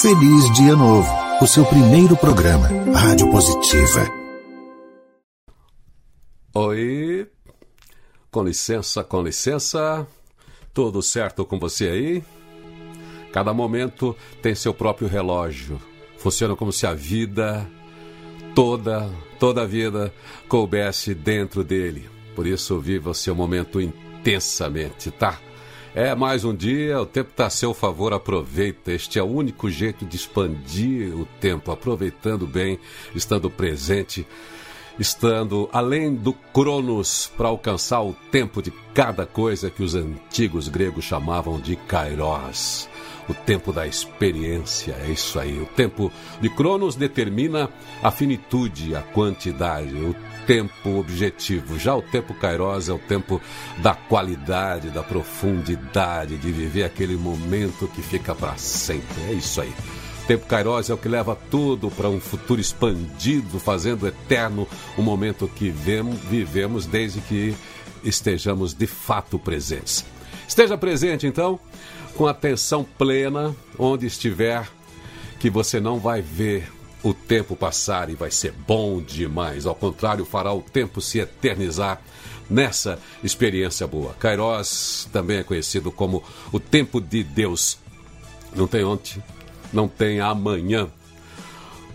[0.00, 1.10] Feliz Dia Novo,
[1.42, 4.08] o seu primeiro programa, Rádio Positiva.
[6.54, 7.28] Oi,
[8.30, 10.06] com licença, com licença,
[10.72, 12.24] tudo certo com você aí?
[13.32, 15.80] Cada momento tem seu próprio relógio,
[16.16, 17.68] funciona como se a vida
[18.54, 19.10] toda,
[19.40, 20.14] toda a vida
[20.48, 22.08] coubesse dentro dele.
[22.36, 25.40] Por isso, viva o seu momento intensamente, tá?
[25.94, 28.92] É mais um dia, o tempo está a seu favor, aproveita.
[28.92, 32.78] Este é o único jeito de expandir o tempo, aproveitando bem,
[33.14, 34.26] estando presente,
[34.98, 41.04] estando além do cronos para alcançar o tempo de cada coisa que os antigos gregos
[41.04, 42.88] chamavam de kairos.
[43.26, 45.60] O tempo da experiência, é isso aí.
[45.60, 46.10] O tempo
[46.40, 47.68] de Cronos determina
[48.02, 50.14] a finitude, a quantidade, o
[50.48, 51.78] tempo objetivo.
[51.78, 53.38] Já o tempo Kairos é o tempo
[53.82, 59.22] da qualidade, da profundidade, de viver aquele momento que fica para sempre.
[59.28, 59.70] É isso aí.
[60.26, 65.46] Tempo Kairos é o que leva tudo para um futuro expandido, fazendo eterno o momento
[65.46, 67.54] que vivemos desde que
[68.02, 70.02] estejamos de fato presentes.
[70.48, 71.60] Esteja presente então,
[72.16, 74.66] com atenção plena, onde estiver,
[75.38, 79.66] que você não vai ver o tempo passar e vai ser bom demais.
[79.66, 82.00] Ao contrário, fará o tempo se eternizar
[82.48, 84.14] nessa experiência boa.
[84.14, 87.78] Kairos também é conhecido como o tempo de Deus.
[88.54, 89.22] Não tem ontem,
[89.72, 90.88] não tem amanhã.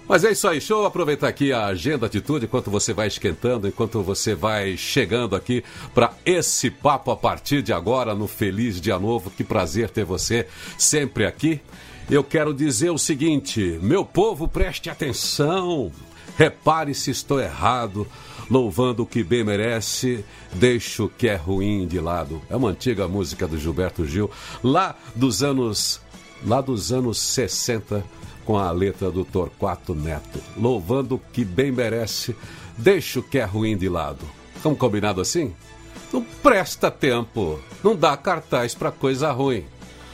[0.07, 0.85] Mas é isso aí, show.
[0.85, 6.13] Aproveitar aqui a agenda atitude enquanto você vai esquentando, enquanto você vai chegando aqui para
[6.25, 9.31] esse papo a partir de agora no Feliz Dia Novo.
[9.31, 10.45] Que prazer ter você
[10.77, 11.61] sempre aqui
[12.09, 15.91] eu quero dizer o seguinte: meu povo, preste atenção.
[16.37, 18.07] Repare se estou errado.
[18.49, 22.41] Louvando o que bem merece, deixo o que é ruim de lado.
[22.49, 24.29] É uma antiga música do Gilberto Gil,
[24.61, 26.01] lá dos anos,
[26.45, 28.03] lá dos anos 60,
[28.45, 30.39] com a letra do Torquato Neto.
[30.57, 32.35] Louvando o que bem merece,
[32.77, 34.25] deixo o que é ruim de lado.
[34.55, 35.53] Estamos combinado assim?
[36.11, 39.65] Não presta tempo, não dá cartaz para coisa ruim.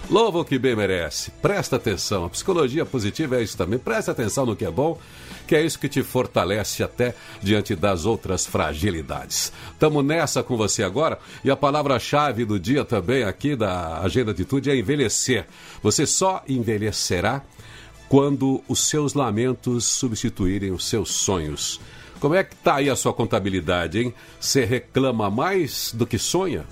[0.10, 1.30] Louva o que bem merece.
[1.40, 2.26] Presta atenção.
[2.26, 3.78] A psicologia positiva é isso também.
[3.78, 5.00] Presta atenção no que é bom,
[5.48, 9.54] que é isso que te fortalece até diante das outras fragilidades.
[9.72, 14.72] Estamos nessa com você agora e a palavra-chave do dia também aqui da Agenda Atitude
[14.72, 15.46] é envelhecer.
[15.84, 17.44] Você só envelhecerá
[18.08, 21.80] quando os seus lamentos substituírem os seus sonhos.
[22.20, 24.14] Como é que está aí a sua contabilidade, hein?
[24.40, 26.66] Você reclama mais do que sonha?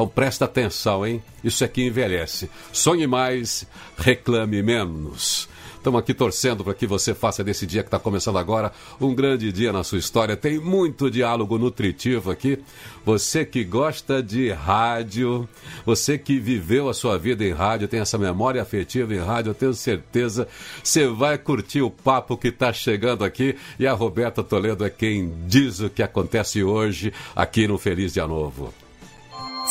[0.00, 1.22] Então presta atenção, hein?
[1.44, 2.48] Isso aqui envelhece.
[2.72, 3.66] Sonhe mais,
[3.98, 5.46] reclame menos.
[5.76, 9.52] Estamos aqui torcendo para que você faça desse dia que está começando agora um grande
[9.52, 10.38] dia na sua história.
[10.38, 12.58] Tem muito diálogo nutritivo aqui.
[13.04, 15.46] Você que gosta de rádio,
[15.84, 19.54] você que viveu a sua vida em rádio, tem essa memória afetiva em rádio, eu
[19.54, 20.48] tenho certeza
[20.82, 23.54] você vai curtir o papo que está chegando aqui.
[23.78, 28.26] E a Roberta Toledo é quem diz o que acontece hoje aqui no Feliz Dia
[28.26, 28.72] Novo.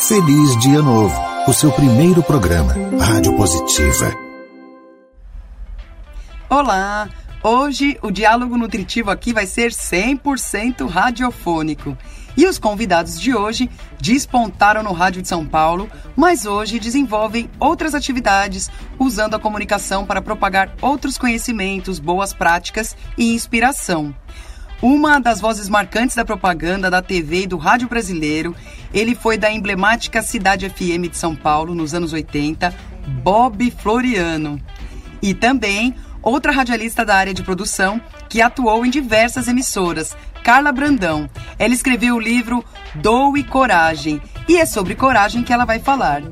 [0.07, 1.13] Feliz Dia Novo,
[1.45, 4.15] o seu primeiro programa, Rádio Positiva.
[6.49, 7.09] Olá!
[7.43, 11.97] Hoje o diálogo nutritivo aqui vai ser 100% radiofônico.
[12.37, 17.93] E os convidados de hoje despontaram no Rádio de São Paulo, mas hoje desenvolvem outras
[17.93, 24.15] atividades usando a comunicação para propagar outros conhecimentos, boas práticas e inspiração.
[24.81, 28.55] Uma das vozes marcantes da propaganda da TV e do rádio brasileiro,
[28.93, 32.73] ele foi da emblemática Cidade FM de São Paulo nos anos 80,
[33.21, 34.57] Bob Floriano.
[35.21, 41.29] E também outra radialista da área de produção que atuou em diversas emissoras, Carla Brandão.
[41.57, 42.63] Ela escreveu o livro
[42.95, 46.23] Doe Coragem e é sobre coragem que ela vai falar.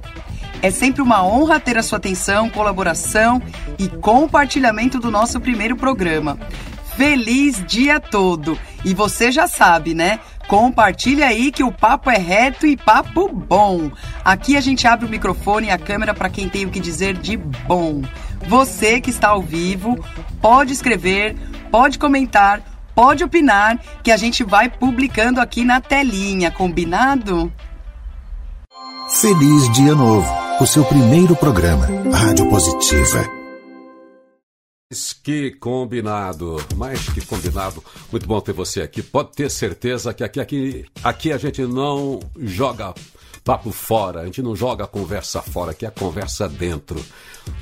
[0.61, 3.41] É sempre uma honra ter a sua atenção, colaboração
[3.77, 6.39] e compartilhamento do nosso primeiro programa
[6.97, 8.59] feliz dia todo.
[8.83, 10.19] E você já sabe, né?
[10.47, 13.91] Compartilha aí que o papo é reto e papo bom.
[14.25, 17.15] Aqui a gente abre o microfone e a câmera para quem tem o que dizer
[17.15, 18.01] de bom.
[18.47, 20.03] Você que está ao vivo,
[20.41, 21.35] pode escrever,
[21.69, 22.61] pode comentar,
[22.95, 27.51] pode opinar, que a gente vai publicando aqui na telinha, combinado?
[29.21, 30.29] Feliz Dia Novo,
[30.59, 33.36] o seu primeiro programa, Rádio Positiva.
[35.21, 37.83] Que combinado, mais que combinado.
[38.09, 39.03] Muito bom ter você aqui.
[39.03, 42.93] Pode ter certeza que aqui, aqui, aqui a gente não joga
[43.47, 47.01] papo fora, a gente não joga a conversa fora, aqui é a conversa dentro.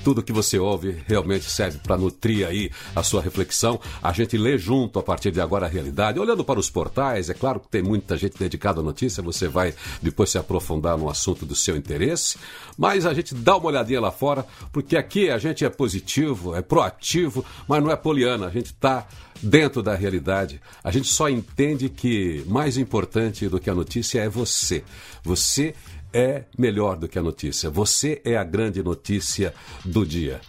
[0.04, 3.80] Tudo que você ouve realmente serve para nutrir aí a sua reflexão.
[4.02, 6.20] A gente lê junto a partir de agora a realidade.
[6.20, 9.76] Olhando para os portais, é claro que tem muita gente dedicada à notícia, você vai
[10.02, 12.40] depois se aprofundar no assunto do seu interesse,
[12.76, 14.44] mas a gente dá uma olhadinha lá fora,
[14.74, 19.06] porque aqui a gente é positivo, é proativo, mas não é poliana, a gente está
[19.42, 20.62] dentro da realidade.
[20.84, 24.84] A gente só entende que mais importante do que a notícia é você.
[25.26, 25.74] Você
[26.14, 27.70] é melhor do que a notícia.
[27.70, 30.40] Você é a grande notícia do dia.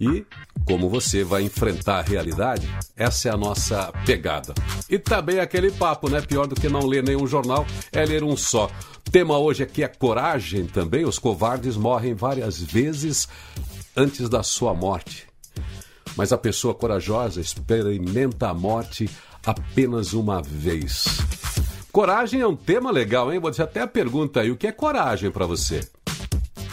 [0.00, 0.24] E
[0.64, 4.54] como você vai enfrentar a realidade, essa é a nossa pegada.
[4.88, 6.20] E também aquele papo, né?
[6.20, 8.70] Pior do que não ler nenhum jornal é ler um só.
[9.10, 11.04] Tema hoje aqui é coragem também.
[11.04, 13.28] Os covardes morrem várias vezes
[13.96, 15.26] antes da sua morte.
[16.16, 19.10] Mas a pessoa corajosa experimenta a morte
[19.44, 21.04] apenas uma vez.
[21.94, 23.38] Coragem é um tema legal, hein?
[23.38, 25.88] Você até pergunta aí o que é coragem para você.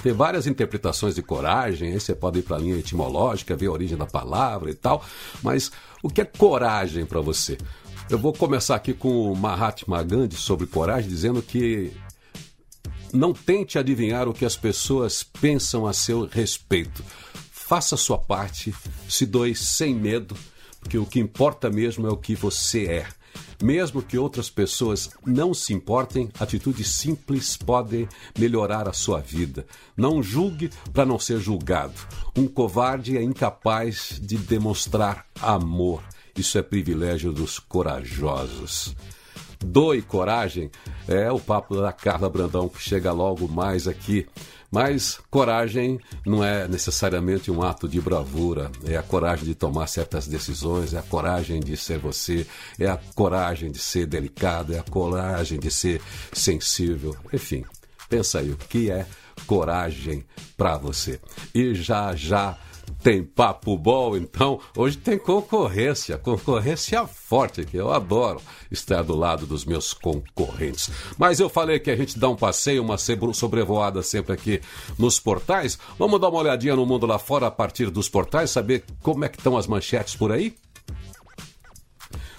[0.01, 3.71] Tem várias interpretações de coragem, aí você pode ir para a linha etimológica, ver a
[3.71, 5.05] origem da palavra e tal,
[5.43, 5.71] mas
[6.01, 7.55] o que é coragem para você?
[8.09, 11.93] Eu vou começar aqui com o Mahatma Gandhi sobre coragem, dizendo que
[13.13, 17.03] não tente adivinhar o que as pessoas pensam a seu respeito
[17.71, 18.73] faça a sua parte,
[19.07, 20.35] se doe sem medo,
[20.79, 23.20] porque o que importa mesmo é o que você é.
[23.61, 29.65] Mesmo que outras pessoas não se importem, atitudes simples podem melhorar a sua vida.
[29.95, 31.93] Não julgue para não ser julgado.
[32.35, 36.01] Um covarde é incapaz de demonstrar amor.
[36.35, 38.95] Isso é privilégio dos corajosos.
[39.63, 40.71] Doe coragem
[41.07, 44.27] é o papo da Carla Brandão que chega logo mais aqui.
[44.71, 50.27] Mas coragem não é necessariamente um ato de bravura, é a coragem de tomar certas
[50.27, 52.47] decisões, é a coragem de ser você,
[52.79, 56.01] é a coragem de ser delicado, é a coragem de ser
[56.31, 57.13] sensível.
[57.33, 57.65] Enfim,
[58.09, 59.05] pensa aí o que é
[59.45, 60.23] coragem
[60.55, 61.19] para você.
[61.53, 62.57] E já já
[63.01, 69.45] tem papo bom, então hoje tem concorrência, concorrência forte que eu adoro estar do lado
[69.45, 70.89] dos meus concorrentes.
[71.17, 74.61] Mas eu falei que a gente dá um passeio, uma sobrevoada sempre aqui
[74.97, 75.77] nos portais.
[75.97, 79.29] Vamos dar uma olhadinha no mundo lá fora a partir dos portais, saber como é
[79.29, 80.55] que estão as manchetes por aí?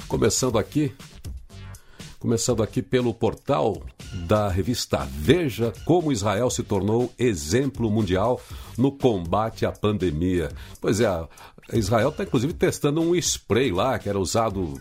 [0.08, 0.94] Começando aqui,
[2.22, 3.82] começando aqui pelo portal
[4.28, 8.40] da revista Veja como Israel se tornou exemplo mundial
[8.78, 10.48] no combate à pandemia.
[10.80, 11.08] Pois é,
[11.72, 14.80] Israel está inclusive testando um spray lá que era usado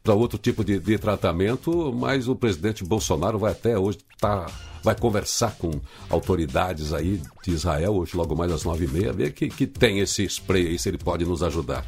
[0.00, 4.46] para outro tipo de, de, tratamento, mas o presidente Bolsonaro vai até hoje tá,
[4.80, 5.72] vai conversar com
[6.08, 9.98] autoridades aí de Israel, hoje logo mais às nove e meia, ver que, que tem
[9.98, 11.84] esse spray aí, se ele pode nos ajudar.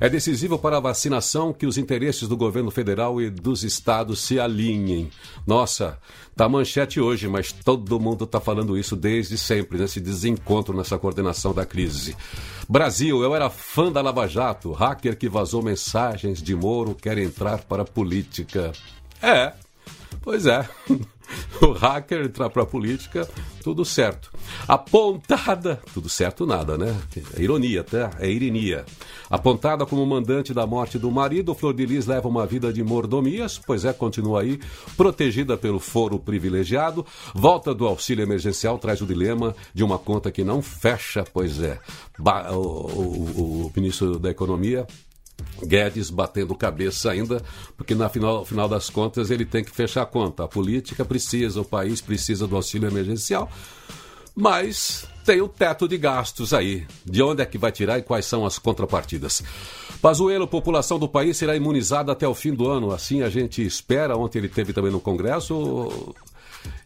[0.00, 4.40] É decisivo para a vacinação que os interesses do governo federal e dos estados se
[4.40, 5.10] alinhem.
[5.46, 5.98] Nossa,
[6.34, 11.54] tá manchete hoje, mas todo mundo está falando isso desde sempre, nesse desencontro, nessa coordenação
[11.54, 12.16] da crise.
[12.68, 17.58] Brasil, eu era fã da Lava Jato, hacker que vazou mensagens de Moro quer entrar
[17.62, 18.72] para a política.
[19.22, 19.52] É,
[20.22, 20.68] pois é.
[21.60, 23.28] o hacker entrar para a política,
[23.62, 24.30] tudo certo.
[24.68, 26.94] Apontada, tudo certo nada, né?
[27.36, 28.10] É ironia, tá?
[28.18, 28.84] É ironia.
[29.30, 33.58] Apontada como mandante da morte do marido, Flor de Lis leva uma vida de mordomias,
[33.58, 34.60] pois é, continua aí,
[34.96, 37.04] protegida pelo foro privilegiado.
[37.34, 41.78] Volta do auxílio emergencial traz o dilema de uma conta que não fecha, pois é.
[42.52, 44.86] O, o, o ministro da Economia
[45.62, 47.42] Guedes batendo cabeça ainda,
[47.76, 50.44] porque na final, final das contas ele tem que fechar a conta.
[50.44, 53.50] A política precisa, o país precisa do auxílio emergencial,
[54.34, 56.86] mas tem o teto de gastos aí.
[57.04, 59.42] De onde é que vai tirar e quais são as contrapartidas?
[60.02, 62.92] Pazuello, população do país será imunizada até o fim do ano.
[62.92, 64.16] Assim a gente espera.
[64.16, 66.14] Ontem ele teve também no Congresso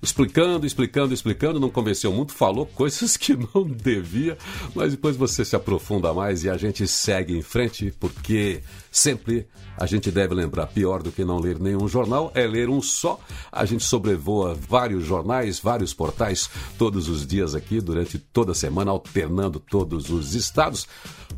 [0.03, 4.37] explicando, explicando, explicando, não convenceu muito, falou coisas que não devia,
[4.75, 9.47] mas depois você se aprofunda mais e a gente segue em frente, porque sempre
[9.79, 13.21] a gente deve lembrar: pior do que não ler nenhum jornal é ler um só.
[13.51, 18.91] A gente sobrevoa vários jornais, vários portais, todos os dias aqui, durante toda a semana,
[18.91, 20.89] alternando todos os estados,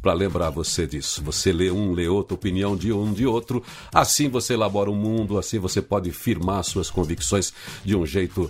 [0.01, 1.23] para lembrar você disso.
[1.23, 3.63] Você lê um, lê outro, opinião de um, de outro.
[3.93, 7.53] Assim você elabora um mundo, assim você pode firmar suas convicções
[7.85, 8.50] de um jeito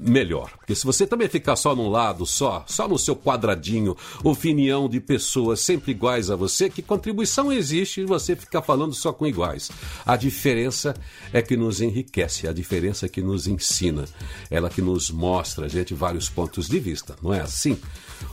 [0.00, 0.50] melhor.
[0.58, 5.00] Porque se você também ficar só num lado, só, só no seu quadradinho, opinião de
[5.00, 9.70] pessoas sempre iguais a você, que contribuição existe e você ficar falando só com iguais.
[10.04, 10.94] A diferença
[11.32, 14.04] é que nos enriquece, a diferença é que nos ensina,
[14.50, 17.78] ela que nos mostra, gente, vários pontos de vista, não é assim?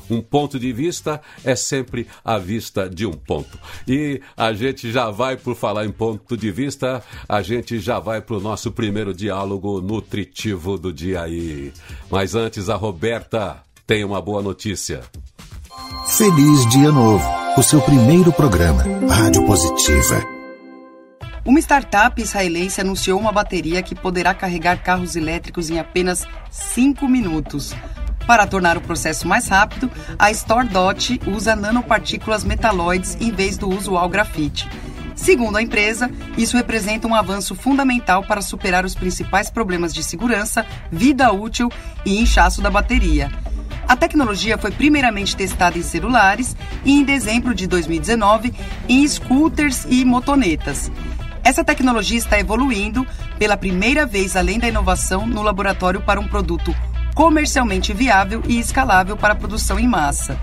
[0.10, 3.58] Um ponto de vista é sempre a vista de um ponto.
[3.88, 8.22] E a gente já vai, por falar em ponto de vista, a gente já vai
[8.22, 11.49] para o nosso primeiro diálogo nutritivo do dia aí.
[11.52, 11.74] Aí.
[12.10, 15.02] Mas antes, a Roberta tem uma boa notícia.
[16.08, 17.28] Feliz Dia Novo,
[17.58, 20.24] o seu primeiro programa, Rádio Positiva.
[21.46, 27.74] Uma startup israelense anunciou uma bateria que poderá carregar carros elétricos em apenas 5 minutos.
[28.28, 29.90] Para tornar o processo mais rápido,
[30.20, 34.70] a StoreDot usa nanopartículas metalóides em vez do usual grafite.
[35.20, 40.66] Segundo a empresa, isso representa um avanço fundamental para superar os principais problemas de segurança,
[40.90, 41.70] vida útil
[42.06, 43.30] e inchaço da bateria.
[43.86, 48.54] A tecnologia foi primeiramente testada em celulares e, em dezembro de 2019,
[48.88, 50.90] em scooters e motonetas.
[51.44, 53.06] Essa tecnologia está evoluindo
[53.38, 56.74] pela primeira vez além da inovação no laboratório para um produto
[57.14, 60.40] comercialmente viável e escalável para produção em massa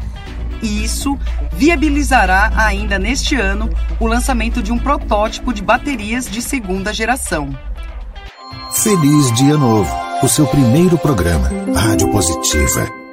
[0.63, 1.19] e isso
[1.53, 7.57] viabilizará ainda neste ano o lançamento de um protótipo de baterias de segunda geração.
[8.73, 13.06] Feliz Dia Novo, o seu primeiro programa, Rádio Positiva.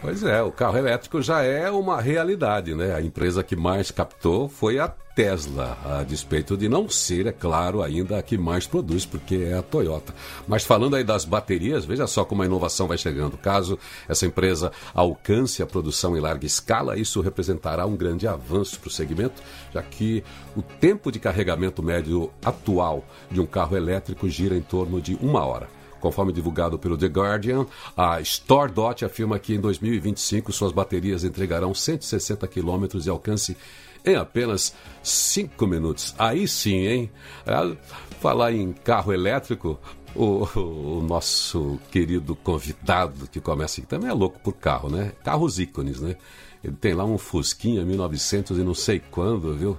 [0.00, 2.94] Pois é, o carro elétrico já é uma realidade, né?
[2.94, 7.82] A empresa que mais captou foi a Tesla, a despeito de não ser, é claro,
[7.82, 10.14] ainda a que mais produz, porque é a Toyota.
[10.48, 13.36] Mas falando aí das baterias, veja só como a inovação vai chegando.
[13.36, 13.78] Caso
[14.08, 18.92] essa empresa alcance a produção em larga escala, isso representará um grande avanço para o
[18.92, 20.24] segmento, já que
[20.56, 25.44] o tempo de carregamento médio atual de um carro elétrico gira em torno de uma
[25.44, 25.79] hora.
[26.00, 27.66] Conforme divulgado pelo The Guardian,
[27.96, 33.56] a StoreDot afirma que em 2025 suas baterias entregarão 160 quilômetros de alcance
[34.04, 36.14] em apenas 5 minutos.
[36.18, 37.10] Aí sim, hein?
[37.46, 37.76] É,
[38.20, 39.78] falar em carro elétrico,
[40.14, 45.12] o, o, nosso querido convidado que começa aqui também é louco por carro, né?
[45.22, 46.16] Carros ícones, né?
[46.62, 49.78] Ele tem lá um Fusquinha 1900 e não sei quando, viu?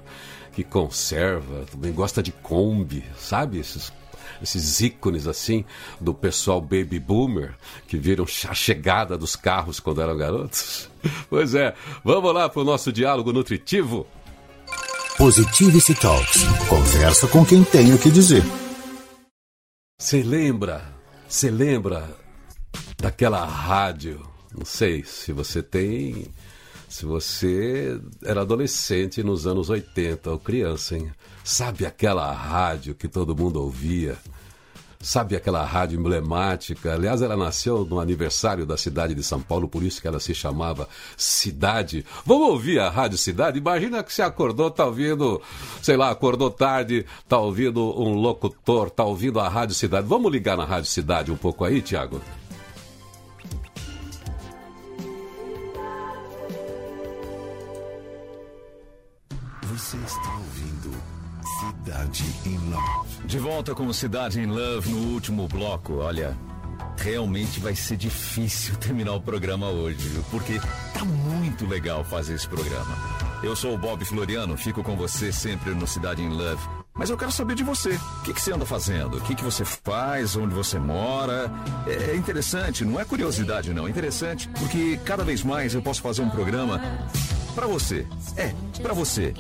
[0.54, 3.60] Que conserva, também gosta de Kombi, sabe?
[3.60, 3.92] Esses
[4.42, 5.64] esses ícones assim
[6.00, 7.56] do pessoal baby boomer
[7.88, 10.90] que viram a chegada dos carros quando eram garotos?
[11.32, 14.06] Pois é, vamos lá para o nosso diálogo nutritivo.
[15.18, 16.44] Positivity Talks.
[16.70, 18.44] Conversa com quem tem o que dizer.
[20.00, 20.84] Você lembra?
[21.28, 22.10] Você lembra
[22.98, 24.22] daquela rádio?
[24.56, 26.28] Não sei se você tem.
[26.90, 31.12] Se você era adolescente nos anos 80 ou criança, hein?
[31.44, 34.18] Sabe aquela rádio que todo mundo ouvia?
[35.02, 36.94] Sabe aquela rádio emblemática?
[36.94, 40.36] Aliás, ela nasceu no aniversário da cidade de São Paulo, por isso que ela se
[40.36, 42.06] chamava Cidade.
[42.24, 43.58] Vamos ouvir a Rádio Cidade?
[43.58, 45.42] Imagina que você acordou, tá ouvindo,
[45.82, 50.08] sei lá, acordou tarde, tá ouvindo um locutor, tá ouvindo a Rádio Cidade.
[50.08, 52.22] Vamos ligar na Rádio Cidade um pouco aí, Tiago?
[59.64, 60.31] Você está
[61.92, 63.28] Cidade em Love.
[63.28, 65.96] De volta com Cidade em Love no último bloco.
[65.98, 66.38] Olha,
[66.98, 70.24] realmente vai ser difícil terminar o programa hoje, viu?
[70.32, 70.58] Porque
[70.94, 72.96] tá muito legal fazer esse programa.
[73.44, 76.66] Eu sou o Bob Floriano, fico com você sempre no Cidade em Love.
[76.94, 77.90] Mas eu quero saber de você.
[77.90, 79.18] O que, que você anda fazendo?
[79.18, 80.38] O que, que você faz?
[80.38, 81.52] Onde você mora?
[81.86, 83.86] É, é interessante, não é curiosidade, não.
[83.86, 86.80] É interessante porque cada vez mais eu posso fazer um programa
[87.52, 88.06] para você.
[88.38, 89.34] É, para você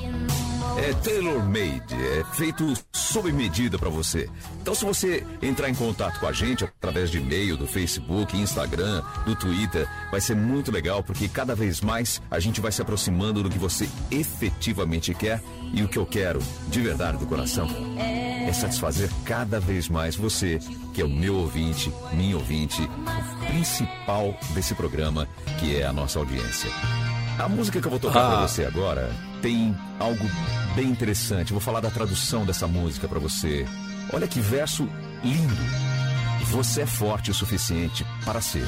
[0.78, 4.30] é tailor-made, é feito sob medida para você.
[4.62, 9.04] Então, se você entrar em contato com a gente através de e-mail, do Facebook, Instagram,
[9.26, 13.44] do Twitter, vai ser muito legal porque cada vez mais a gente vai se aproximando
[13.44, 15.42] do que você efetivamente quer
[15.74, 20.60] e o que eu quero, de verdade do coração, é satisfazer cada vez mais você,
[20.94, 25.28] que é o meu ouvinte, minha ouvinte, o principal desse programa,
[25.60, 26.70] que é a nossa audiência.
[27.42, 28.30] A música que eu vou tocar ah.
[28.30, 29.10] para você agora
[29.42, 30.24] tem algo
[30.76, 31.52] bem interessante.
[31.52, 33.66] Vou falar da tradução dessa música para você.
[34.14, 34.88] Olha que verso
[35.24, 35.56] lindo.
[36.52, 38.68] Você é forte o suficiente para ser.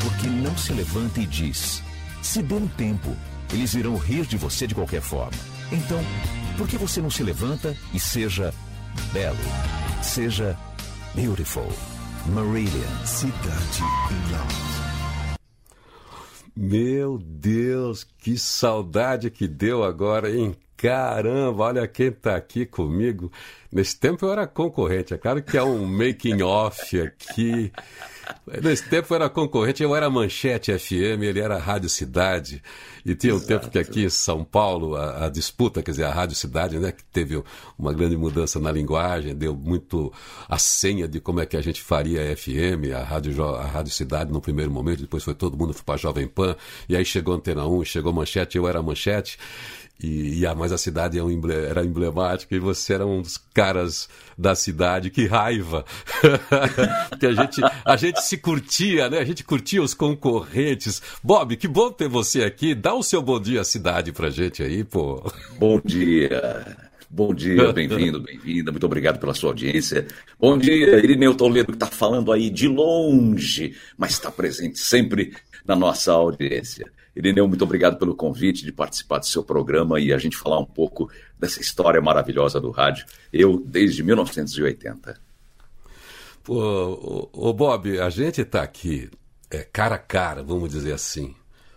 [0.00, 1.82] Porque não se levanta e diz:
[2.22, 3.16] Se dê um tempo,
[3.52, 5.38] eles irão rir de você de qualquer forma.
[5.72, 5.98] Então,
[6.56, 8.54] por que você não se levanta e seja
[9.12, 9.36] belo?
[10.00, 10.56] Seja
[11.12, 11.72] beautiful.
[12.26, 13.04] Marillion.
[13.04, 13.82] Cidade
[14.12, 14.75] em Love.
[16.58, 20.56] Meu Deus, que saudade que deu agora, hein?
[20.74, 23.30] Caramba, olha quem está aqui comigo.
[23.70, 27.70] Nesse tempo eu era concorrente, é claro que é um making off aqui.
[28.62, 32.62] Nesse tempo era concorrente, eu era Manchete FM, ele era Rádio Cidade.
[33.04, 36.12] E tinha um tempo que aqui em São Paulo, a, a, disputa, quer dizer, a
[36.12, 37.42] Rádio Cidade, né, que teve
[37.78, 40.12] uma grande mudança na linguagem, deu muito
[40.48, 43.92] a senha de como é que a gente faria a FM, a Rádio, a Rádio
[43.92, 46.56] Cidade no primeiro momento, depois foi todo mundo para Jovem Pan,
[46.88, 49.38] e aí chegou Antena 1, chegou Manchete, eu era Manchete.
[50.02, 51.22] E, e a, mas a cidade é
[51.70, 55.84] era emblemática e você era um dos caras da cidade, que raiva!
[57.18, 59.18] que a gente, a gente se curtia, né?
[59.18, 61.00] A gente curtia os concorrentes.
[61.22, 62.74] Bob, que bom ter você aqui.
[62.74, 65.32] Dá o seu bom dia à cidade pra gente aí, pô.
[65.58, 66.76] Bom dia.
[67.08, 70.06] Bom dia, bem-vindo, bem-vinda, muito obrigado pela sua audiência.
[70.38, 75.32] Bom dia, Irineu Toledo, que está falando aí de longe, mas está presente sempre
[75.64, 76.90] na nossa audiência.
[77.16, 80.66] Irineu, muito obrigado pelo convite de participar do seu programa e a gente falar um
[80.66, 83.06] pouco dessa história maravilhosa do rádio.
[83.32, 85.18] Eu, desde 1980.
[86.44, 89.10] Pô, ô, Bob, a gente está aqui
[89.50, 91.34] é, cara a cara, vamos dizer assim,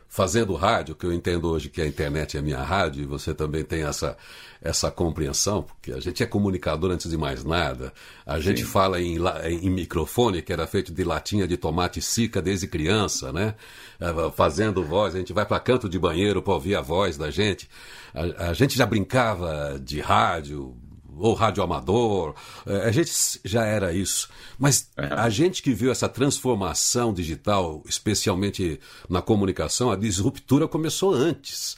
[0.09, 3.63] fazendo rádio, que eu entendo hoje que a internet é minha rádio, e você também
[3.63, 4.17] tem essa,
[4.59, 7.93] essa compreensão, porque a gente é comunicador antes de mais nada.
[8.25, 12.67] A gente fala em, em microfone, que era feito de latinha de tomate sica desde
[12.67, 13.53] criança, né?
[13.99, 17.29] É, fazendo voz, a gente vai para canto de banheiro para ouvir a voz da
[17.29, 17.69] gente.
[18.11, 20.75] A, a gente já brincava de rádio,
[21.19, 22.33] ou rádio amador,
[22.65, 23.11] é, a gente
[23.43, 24.29] já era isso.
[24.57, 25.05] Mas é.
[25.13, 31.77] a gente que viu essa transformação digital, especialmente na comunicação, a disruptura começou antes.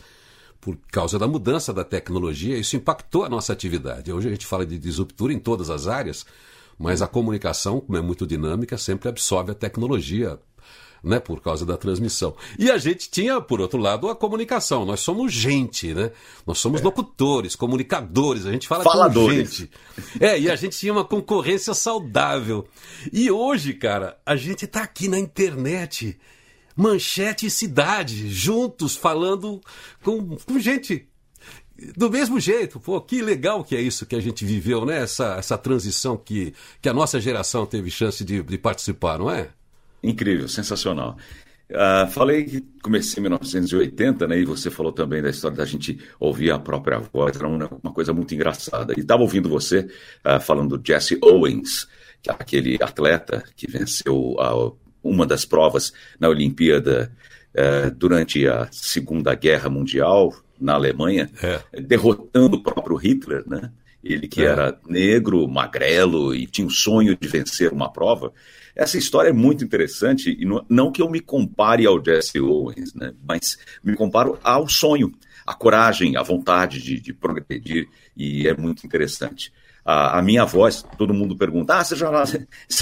[0.59, 4.13] Por causa da mudança da tecnologia, isso impactou a nossa atividade.
[4.13, 6.23] Hoje a gente fala de disruptura em todas as áreas,
[6.77, 10.39] mas a comunicação, como é muito dinâmica, sempre absorve a tecnologia
[11.03, 12.35] né, por causa da transmissão.
[12.57, 14.85] E a gente tinha, por outro lado, a comunicação.
[14.85, 16.11] Nós somos gente, né?
[16.45, 16.83] Nós somos é.
[16.83, 19.55] locutores, comunicadores, a gente fala Faladores.
[19.55, 19.71] gente.
[20.19, 22.67] É, e a gente tinha uma concorrência saudável.
[23.11, 26.19] E hoje, cara, a gente está aqui na internet,
[26.75, 29.59] manchete e cidade, juntos, falando
[30.03, 31.07] com, com gente
[31.97, 35.01] do mesmo jeito, pô, que legal que é isso que a gente viveu, né?
[35.01, 39.49] Essa, essa transição que, que a nossa geração teve chance de, de participar, não é?
[40.03, 41.17] Incrível, sensacional.
[41.71, 44.39] Uh, falei que comecei em 1980, né?
[44.39, 47.93] E você falou também da história da gente ouvir a própria voz, era uma, uma
[47.93, 48.93] coisa muito engraçada.
[48.97, 49.87] E estava ouvindo você
[50.25, 51.87] uh, falando do Jesse Owens,
[52.21, 57.09] que é aquele atleta que venceu uh, uma das provas na Olimpíada
[57.55, 61.81] uh, durante a Segunda Guerra Mundial na Alemanha, é.
[61.81, 63.71] derrotando o próprio Hitler, né?
[64.03, 64.45] Ele que é.
[64.45, 68.33] era negro, magrelo e tinha o sonho de vencer uma prova.
[68.75, 72.93] Essa história é muito interessante, e não, não que eu me compare ao Jesse Owens,
[72.93, 75.11] né, mas me comparo ao sonho,
[75.45, 79.51] a coragem, a vontade de, de progredir, e é muito interessante
[79.83, 82.39] a, a, minha voz, todo mundo pergunta: ah, você já você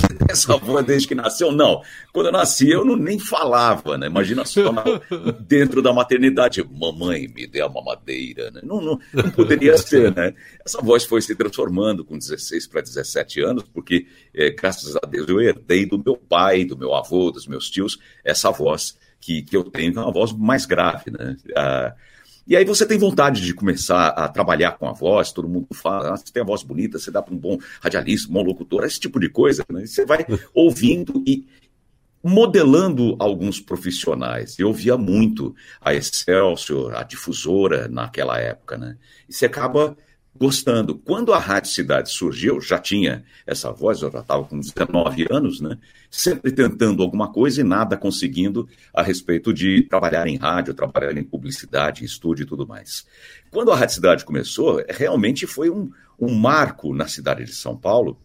[0.07, 1.51] tem essa voz desde que nasceu?
[1.51, 1.81] Não.
[2.11, 4.07] Quando eu nasci, eu não, nem falava, né?
[4.07, 4.83] Imagina só na,
[5.39, 8.51] dentro da maternidade: mamãe, me dê a mamadeira.
[8.51, 8.61] Né?
[8.63, 10.33] Não, não, não poderia ser, né?
[10.65, 15.27] Essa voz foi se transformando com 16 para 17 anos, porque, é, graças a Deus,
[15.29, 19.55] eu herdei do meu pai, do meu avô, dos meus tios, essa voz que, que
[19.55, 21.35] eu tenho, que é uma voz mais grave, né?
[21.55, 21.93] Ah,
[22.49, 26.13] e aí você tem vontade de começar a trabalhar com a voz, todo mundo fala,
[26.13, 28.83] ah, você tem a voz bonita, você dá para um bom radialista, um bom locutor,
[28.83, 29.63] esse tipo de coisa.
[29.71, 29.85] Né?
[29.85, 31.47] Você vai ouvindo e
[32.23, 34.57] modelando alguns profissionais.
[34.57, 38.97] Eu via muito a Excelsior, a difusora naquela época, né?
[39.29, 39.95] E você acaba
[40.35, 40.95] gostando.
[40.95, 45.59] Quando a Rádio Cidade surgiu, já tinha essa voz, eu já estava com 19 anos,
[45.59, 45.77] né?
[46.09, 51.23] Sempre tentando alguma coisa e nada conseguindo a respeito de trabalhar em rádio, trabalhar em
[51.23, 53.05] publicidade, estúdio e tudo mais.
[53.51, 58.19] Quando a Rádio Cidade começou, realmente foi um, um marco na cidade de São Paulo,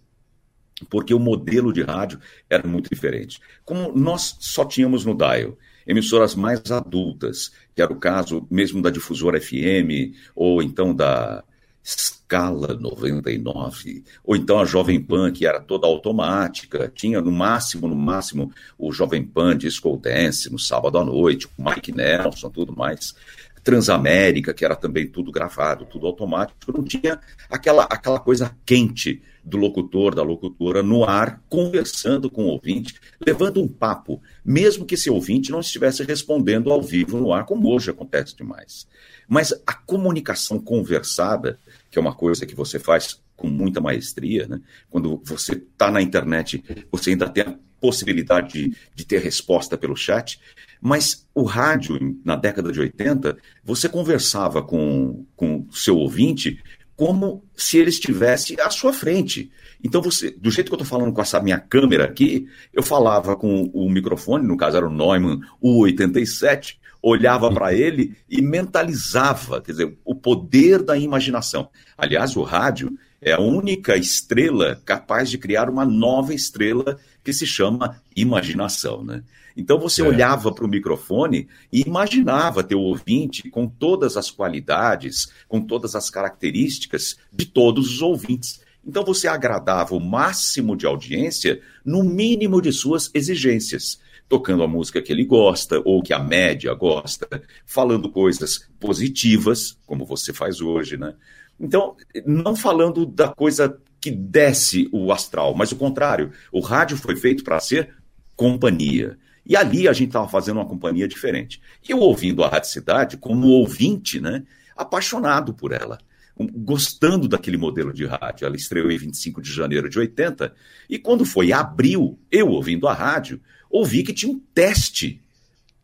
[0.91, 3.41] porque o modelo de rádio era muito diferente.
[3.65, 8.91] Como nós só tínhamos no dial emissoras mais adultas, que era o caso mesmo da
[8.91, 11.45] difusora FM, ou então da
[11.85, 17.95] Scala 99, ou então a Jovem Pan, que era toda automática, tinha no máximo, no
[17.95, 23.15] máximo, o Jovem Pan Disco Dance no sábado à noite, o Mike Nelson, tudo mais.
[23.63, 27.19] Transamérica, que era também tudo gravado, tudo automático, não tinha
[27.49, 32.95] aquela, aquela coisa quente do locutor, da locutora no ar, conversando com o ouvinte,
[33.25, 37.73] levando um papo, mesmo que esse ouvinte não estivesse respondendo ao vivo no ar, como
[37.73, 38.87] hoje acontece demais.
[39.27, 41.59] Mas a comunicação conversada,
[41.95, 44.61] que é uma coisa que você faz com muita maestria, né?
[44.91, 49.95] quando você está na internet, você ainda tem a possibilidade de, de ter resposta pelo
[49.95, 50.41] chat,
[50.81, 56.61] mas o rádio, na década de 80, você conversava com o seu ouvinte
[56.97, 59.53] como se ele estivesse à sua frente.
[59.83, 63.37] Então, você, do jeito que eu estou falando com essa minha câmera aqui, eu falava
[63.37, 69.73] com o microfone, no caso era o Neumann U87, olhava para ele e mentalizava, quer
[69.73, 71.69] dizer, o poder da imaginação.
[71.99, 77.47] Aliás, o rádio é a única estrela capaz de criar uma nova estrela que se
[77.47, 79.23] chama imaginação, né?
[79.57, 80.05] Então você é.
[80.05, 86.09] olhava para o microfone e imaginava teu ouvinte com todas as qualidades, com todas as
[86.09, 88.61] características de todos os ouvintes.
[88.85, 95.03] Então você agradava o máximo de audiência no mínimo de suas exigências tocando a música
[95.03, 100.97] que ele gosta ou que a média gosta, falando coisas positivas, como você faz hoje,
[100.97, 101.15] né?
[101.59, 106.33] Então, não falando da coisa que desce o astral, mas o contrário.
[106.53, 107.95] O rádio foi feito para ser
[108.37, 109.17] companhia.
[109.47, 111.61] E ali a gente estava fazendo uma companhia diferente.
[111.89, 114.43] Eu ouvindo a Rádio Cidade, como ouvinte, né,
[114.77, 115.99] apaixonado por ela,
[116.37, 118.47] gostando daquele modelo de rádio.
[118.47, 120.55] Ela estreou em 25 de janeiro de 80.
[120.89, 123.41] E quando foi abril, eu ouvindo a rádio,
[123.75, 125.21] ouvi que tinha um teste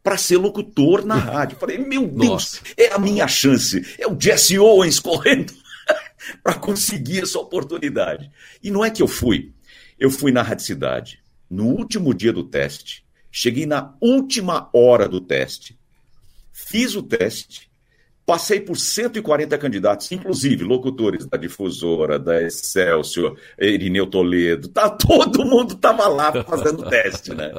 [0.02, 1.58] para ser locutor na rádio.
[1.58, 2.60] Falei, meu Deus, Nossa.
[2.76, 3.84] é a minha chance.
[3.98, 5.52] É o Jesse Owens correndo
[6.42, 8.30] para conseguir essa oportunidade.
[8.62, 9.52] E não é que eu fui.
[9.98, 13.04] Eu fui na Rádio Cidade, no último dia do teste.
[13.30, 15.78] Cheguei na última hora do teste.
[16.52, 17.69] Fiz o teste
[18.30, 25.74] Passei por 140 candidatos, inclusive locutores da Difusora, da Excelsior, Irineu Toledo, tá, todo mundo
[25.74, 27.50] estava lá fazendo teste, né?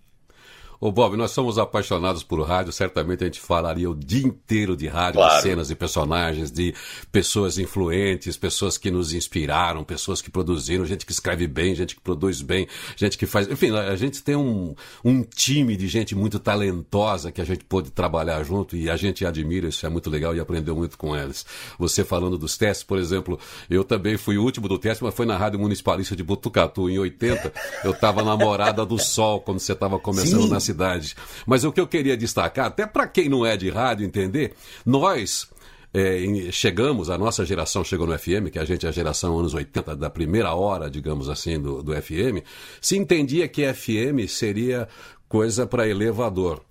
[0.81, 4.87] Ô Bob, nós somos apaixonados por rádio, certamente a gente falaria o dia inteiro de
[4.87, 5.37] rádio, claro.
[5.37, 6.75] de cenas e personagens, de
[7.13, 12.01] pessoas influentes, pessoas que nos inspiraram, pessoas que produziram, gente que escreve bem, gente que
[12.01, 12.67] produz bem,
[12.97, 13.47] gente que faz.
[13.47, 17.91] Enfim, a gente tem um, um time de gente muito talentosa que a gente pôde
[17.91, 21.45] trabalhar junto e a gente admira, isso é muito legal e aprendeu muito com eles.
[21.79, 23.39] Você falando dos testes, por exemplo,
[23.69, 26.99] eu também fui o último do teste, mas foi na Rádio Municipalista de Botucatu, em
[26.99, 27.53] 80.
[27.85, 30.49] Eu estava na Morada do Sol, quando você estava começando Sim.
[30.49, 31.15] na cidade.
[31.47, 34.55] Mas o que eu queria destacar, até para quem não é de rádio entender,
[34.85, 35.49] nós
[35.93, 36.21] é,
[36.53, 39.97] chegamos, a nossa geração chegou no FM, que a gente é a geração anos 80,
[39.97, 42.45] da primeira hora, digamos assim, do, do FM,
[42.81, 44.89] se entendia que FM seria
[45.29, 46.63] coisa para elevador.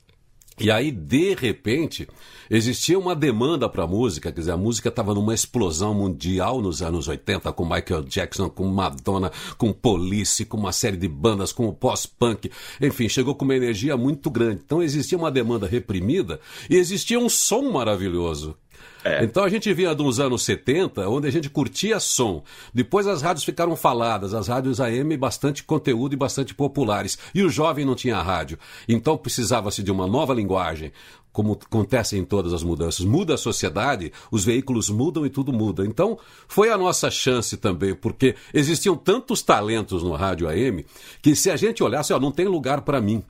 [0.60, 2.06] E aí, de repente,
[2.50, 7.08] existia uma demanda para música, quer dizer, a música estava numa explosão mundial nos anos
[7.08, 11.74] 80, com Michael Jackson, com Madonna, com Police, com uma série de bandas, com o
[11.74, 14.62] pós-punk, enfim, chegou com uma energia muito grande.
[14.65, 18.54] Então existia uma demanda reprimida e existia um som maravilhoso,
[19.03, 19.23] é.
[19.23, 22.43] Então a gente vinha dos anos 70, onde a gente curtia som.
[22.73, 27.17] Depois as rádios ficaram faladas, as rádios AM bastante conteúdo e bastante populares.
[27.33, 28.59] E o jovem não tinha rádio.
[28.88, 30.91] Então precisava-se de uma nova linguagem.
[31.31, 33.05] Como acontece em todas as mudanças.
[33.05, 35.85] Muda a sociedade, os veículos mudam e tudo muda.
[35.85, 40.83] Então, foi a nossa chance também, porque existiam tantos talentos no rádio AM
[41.21, 43.23] que se a gente olhasse, ó, não tem lugar para mim.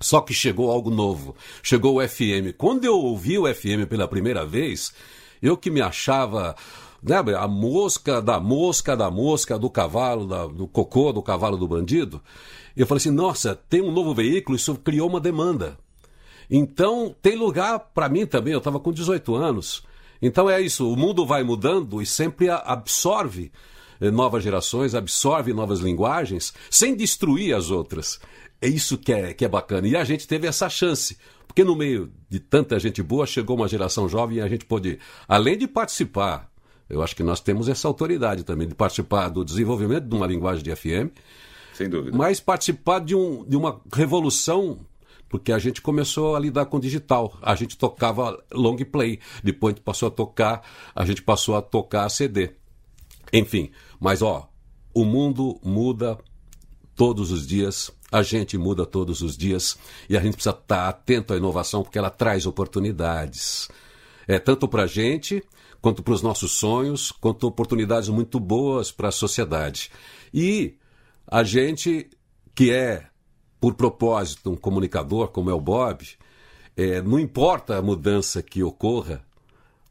[0.00, 1.34] Só que chegou algo novo.
[1.62, 2.54] Chegou o FM.
[2.56, 4.92] Quando eu ouvi o FM pela primeira vez,
[5.42, 6.54] eu que me achava
[7.02, 11.68] né, a mosca da mosca da mosca do cavalo, da, do cocô do cavalo do
[11.68, 12.20] bandido,
[12.76, 15.78] eu falei assim: nossa, tem um novo veículo, isso criou uma demanda.
[16.50, 18.52] Então, tem lugar para mim também.
[18.52, 19.84] Eu estava com 18 anos.
[20.20, 23.52] Então é isso, o mundo vai mudando e sempre absorve
[24.00, 28.18] eh, novas gerações, absorve novas linguagens, sem destruir as outras.
[28.60, 29.86] É isso que é, que é bacana.
[29.86, 31.16] E a gente teve essa chance.
[31.46, 34.98] Porque no meio de tanta gente boa, chegou uma geração jovem e a gente pôde,
[35.28, 36.50] além de participar,
[36.88, 40.62] eu acho que nós temos essa autoridade também de participar do desenvolvimento de uma linguagem
[40.62, 41.10] de FM,
[41.72, 42.16] sem dúvida.
[42.16, 44.80] Mas participar de, um, de uma revolução
[45.28, 47.36] porque a gente começou a lidar com digital.
[47.42, 50.62] A gente tocava long play, depois a gente passou a tocar,
[50.94, 52.52] a gente passou a tocar CD.
[53.32, 54.48] Enfim, mas ó,
[54.94, 56.18] o mundo muda
[56.96, 59.78] todos os dias, a gente muda todos os dias
[60.08, 63.68] e a gente precisa estar atento à inovação porque ela traz oportunidades.
[64.26, 65.44] É tanto para a gente
[65.80, 69.90] quanto para os nossos sonhos, quanto oportunidades muito boas para a sociedade.
[70.32, 70.74] E
[71.26, 72.08] a gente
[72.54, 73.06] que é,
[73.60, 76.06] por propósito, um comunicador, como é o Bob,
[76.76, 79.25] é, não importa a mudança que ocorra,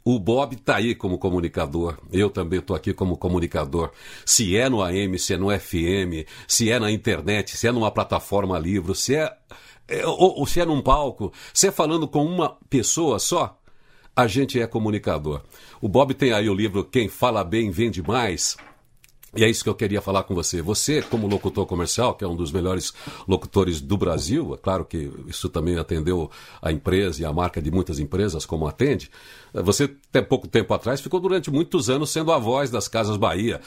[0.07, 3.91] o Bob está aí como comunicador, eu também estou aqui como comunicador.
[4.23, 7.89] Se é no AM, se é no FM, se é na internet, se é numa
[7.89, 9.35] plataforma livre, se é,
[9.87, 13.59] é ou, ou se é num palco, se é falando com uma pessoa só,
[14.15, 15.41] a gente é comunicador.
[15.81, 18.55] O Bob tem aí o livro Quem Fala Bem Vende Mais.
[19.35, 20.61] E é isso que eu queria falar com você.
[20.61, 22.93] Você, como locutor comercial, que é um dos melhores
[23.27, 27.69] locutores do Brasil, é claro que isso também atendeu a empresa e a marca de
[27.69, 29.09] muitas empresas, como atende.
[29.53, 33.61] Você, até pouco tempo atrás, ficou durante muitos anos sendo a voz das Casas Bahia.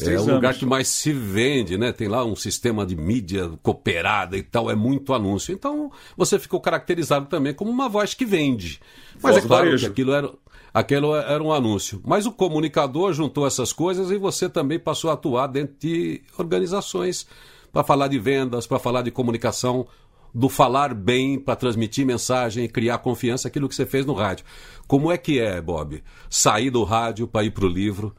[0.00, 1.92] É o lugar que mais se vende, né?
[1.92, 5.52] Tem lá um sistema de mídia cooperada e tal, é muito anúncio.
[5.52, 8.80] Então, você ficou caracterizado também como uma voz que vende.
[9.20, 10.30] Mas voz é claro que aquilo era
[10.72, 12.00] Aquilo era um anúncio.
[12.04, 17.26] Mas o comunicador juntou essas coisas e você também passou a atuar dentro de organizações
[17.72, 19.86] para falar de vendas, para falar de comunicação,
[20.34, 24.44] do falar bem para transmitir mensagem criar confiança, aquilo que você fez no rádio.
[24.86, 26.02] Como é que é, Bob?
[26.30, 28.14] Sair do rádio para ir para o livro,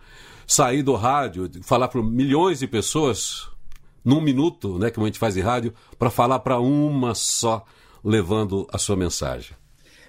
[0.46, 3.50] sair do rádio, falar para milhões de pessoas
[4.06, 7.64] num minuto, né, como a gente faz em rádio, para falar para uma só,
[8.04, 9.56] levando a sua mensagem.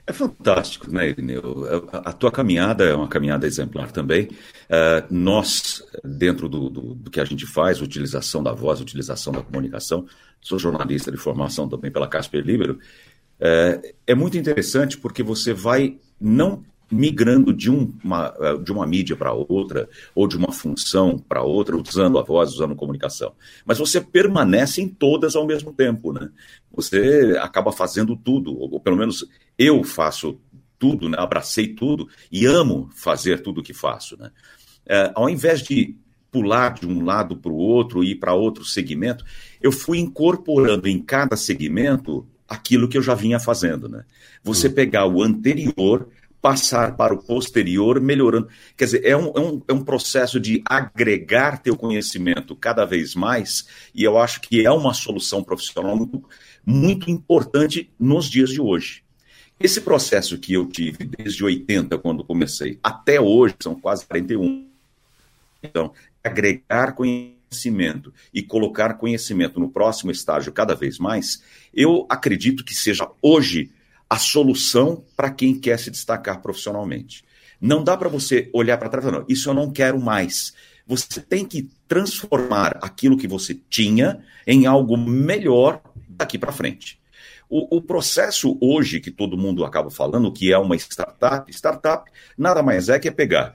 [0.07, 1.65] É fantástico, né, Irineu?
[1.93, 4.25] A tua caminhada é uma caminhada exemplar também.
[4.25, 9.43] Uh, nós, dentro do, do, do, que a gente faz, utilização da voz, utilização da
[9.43, 10.07] comunicação,
[10.43, 15.97] sou jornalista de formação também pela Casper Libero, uh, é muito interessante porque você vai
[16.21, 21.77] não migrando de, uma, de uma mídia para outra, ou de uma função para outra,
[21.77, 23.33] usando a voz, usando comunicação.
[23.65, 26.29] Mas você permanece em todas ao mesmo tempo, né?
[26.73, 29.27] Você acaba fazendo tudo, ou pelo menos
[29.59, 30.41] eu faço
[30.79, 31.17] tudo, né?
[31.19, 34.31] abracei tudo e amo fazer tudo o que faço, né?
[34.87, 35.97] É, ao invés de
[36.31, 39.25] pular de um lado para o outro e ir para outro segmento,
[39.63, 44.05] eu fui incorporando em cada segmento aquilo que eu já vinha fazendo, né?
[44.43, 44.73] Você hum.
[44.73, 46.09] pegar o anterior,
[46.43, 48.49] passar para o posterior, melhorando.
[48.77, 53.15] Quer dizer, é um, é um, é um processo de agregar teu conhecimento cada vez
[53.15, 56.23] mais, e eu acho que é uma solução profissional muito,
[56.67, 59.04] muito importante nos dias de hoje.
[59.65, 64.69] Esse processo que eu tive desde 80, quando comecei, até hoje, são quase 41.
[65.63, 65.91] Então,
[66.23, 73.11] agregar conhecimento e colocar conhecimento no próximo estágio cada vez mais, eu acredito que seja
[73.23, 73.71] hoje
[74.07, 77.25] a solução para quem quer se destacar profissionalmente.
[77.59, 80.53] Não dá para você olhar para trás e falar, não, isso eu não quero mais.
[80.87, 87.03] Você tem que transformar aquilo que você tinha em algo melhor daqui para frente.
[87.57, 92.65] O, o, processo hoje que todo mundo acaba falando, que é uma startup, startup nada
[92.65, 93.55] mais é que é pegar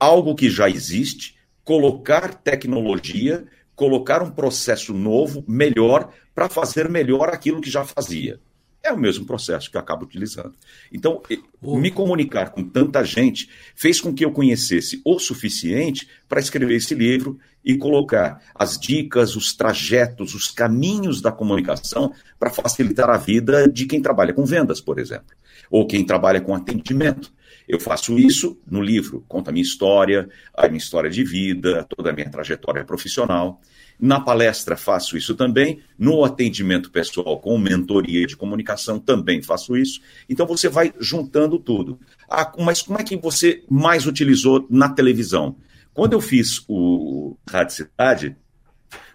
[0.00, 7.60] algo que já existe, colocar tecnologia, colocar um processo novo, melhor, para fazer melhor aquilo
[7.60, 8.40] que já fazia.
[8.88, 10.54] É o mesmo processo que eu acabo utilizando.
[10.90, 11.20] Então,
[11.60, 16.94] me comunicar com tanta gente fez com que eu conhecesse o suficiente para escrever esse
[16.94, 23.68] livro e colocar as dicas, os trajetos, os caminhos da comunicação para facilitar a vida
[23.68, 25.36] de quem trabalha com vendas, por exemplo,
[25.70, 27.30] ou quem trabalha com atendimento.
[27.68, 32.08] Eu faço isso no livro, conta a minha história, a minha história de vida, toda
[32.08, 33.60] a minha trajetória profissional.
[34.00, 40.00] Na palestra faço isso também, no atendimento pessoal com mentoria de comunicação também faço isso.
[40.28, 41.98] Então você vai juntando tudo.
[42.30, 45.56] Ah, mas como é que você mais utilizou na televisão?
[45.92, 48.36] Quando eu fiz o Rádio Cidade,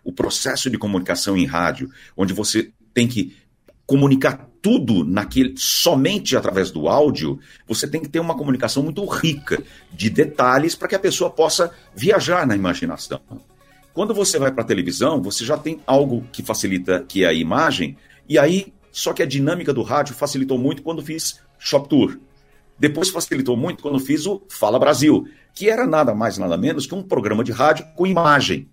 [0.03, 3.37] o processo de comunicação em rádio, onde você tem que
[3.85, 9.63] comunicar tudo naquele somente através do áudio, você tem que ter uma comunicação muito rica
[9.93, 13.21] de detalhes para que a pessoa possa viajar na imaginação.
[13.93, 17.33] Quando você vai para a televisão, você já tem algo que facilita, que é a
[17.33, 17.95] imagem,
[18.27, 22.17] e aí, só que a dinâmica do rádio facilitou muito quando fiz Shop Tour.
[22.77, 26.95] Depois facilitou muito quando fiz o Fala Brasil, que era nada mais, nada menos que
[26.95, 28.67] um programa de rádio com imagem.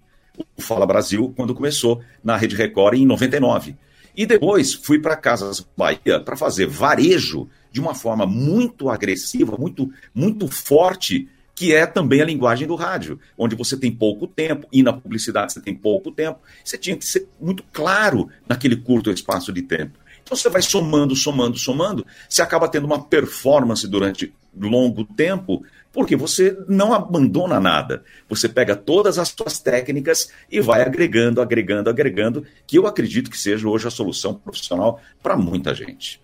[0.57, 3.77] O Fala Brasil, quando começou na Rede Record em 99.
[4.17, 9.91] E depois fui para Casas Bahia para fazer varejo de uma forma muito agressiva, muito,
[10.15, 11.29] muito forte,
[11.61, 15.53] que é também a linguagem do rádio, onde você tem pouco tempo, e na publicidade
[15.53, 16.40] você tem pouco tempo.
[16.64, 19.99] Você tinha que ser muito claro naquele curto espaço de tempo.
[20.23, 26.16] Então você vai somando, somando, somando, você acaba tendo uma performance durante longo tempo, porque
[26.16, 28.05] você não abandona nada.
[28.27, 33.37] Você pega todas as suas técnicas e vai agregando, agregando, agregando, que eu acredito que
[33.37, 36.23] seja hoje a solução profissional para muita gente.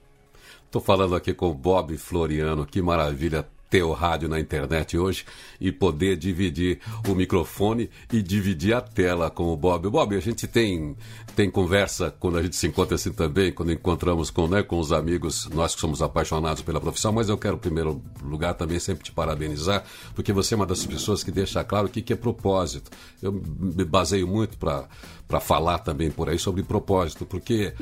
[0.64, 5.24] Estou falando aqui com o Bob Floriano, que maravilha ter o rádio na internet hoje
[5.61, 9.88] e poder dividir o microfone e dividir a tela com o Bob.
[9.88, 10.96] Bob, a gente tem,
[11.35, 14.92] tem conversa quando a gente se encontra assim também, quando encontramos com, né, com os
[14.92, 19.05] amigos, nós que somos apaixonados pela profissão, mas eu quero, em primeiro lugar, também sempre
[19.05, 22.16] te parabenizar, porque você é uma das pessoas que deixa claro o que, que é
[22.16, 22.90] propósito.
[23.20, 24.87] Eu me baseio muito para
[25.26, 27.74] para falar também por aí sobre propósito, porque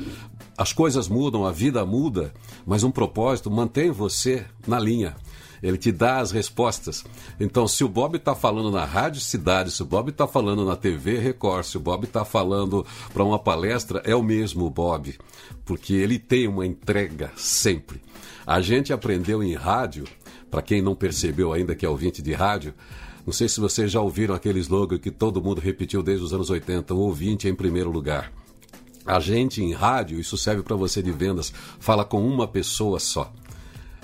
[0.57, 2.33] as coisas mudam, a vida muda,
[2.65, 5.15] mas um propósito mantém você na linha.
[5.65, 7.03] Ele te dá as respostas.
[7.39, 10.75] Então, se o Bob está falando na Rádio Cidade, se o Bob está falando na
[10.75, 15.17] TV Record, se o Bob está falando para uma palestra, é o mesmo Bob,
[15.65, 17.99] porque ele tem uma entrega sempre.
[18.45, 20.03] A gente aprendeu em rádio,
[20.51, 22.71] para quem não percebeu ainda que é ouvinte de rádio,
[23.25, 26.51] não sei se vocês já ouviram aquele slogan que todo mundo repetiu desde os anos
[26.51, 28.31] 80, o ouvinte em primeiro lugar.
[29.03, 33.33] A gente em rádio, isso serve para você de vendas, fala com uma pessoa só.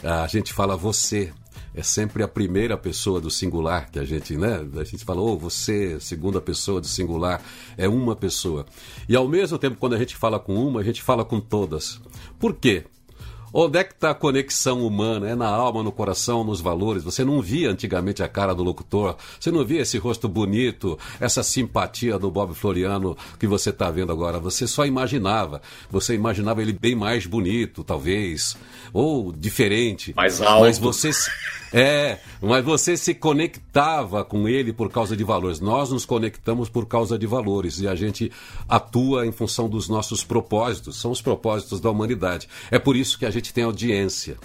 [0.04, 1.32] A gente fala você,
[1.74, 4.68] é sempre a primeira pessoa do singular que a gente, né?
[4.76, 7.42] A gente fala, oh, você, segunda pessoa do singular,
[7.78, 8.66] é uma pessoa.
[9.08, 12.02] E ao mesmo tempo, quando a gente fala com uma, a gente fala com todas.
[12.40, 12.86] Por quê?
[13.54, 15.30] Onde é que está a conexão humana?
[15.30, 17.04] É na alma, no coração, nos valores.
[17.04, 21.44] Você não via antigamente a cara do locutor, você não via esse rosto bonito, essa
[21.44, 24.40] simpatia do Bob Floriano que você está vendo agora.
[24.40, 25.62] Você só imaginava.
[25.90, 28.56] Você imaginava ele bem mais bonito, talvez,
[28.94, 30.14] ou diferente.
[30.16, 30.62] Mais alto.
[30.62, 31.12] Mas você.
[31.74, 35.60] É, mas você se conectava com ele por causa de valores.
[35.60, 38.32] Nós nos conectamos por causa de valores e a gente
[38.68, 42.50] atua em função dos nossos propósitos, são os propósitos da humanidade.
[42.72, 44.38] É por isso que a gente tem audiência.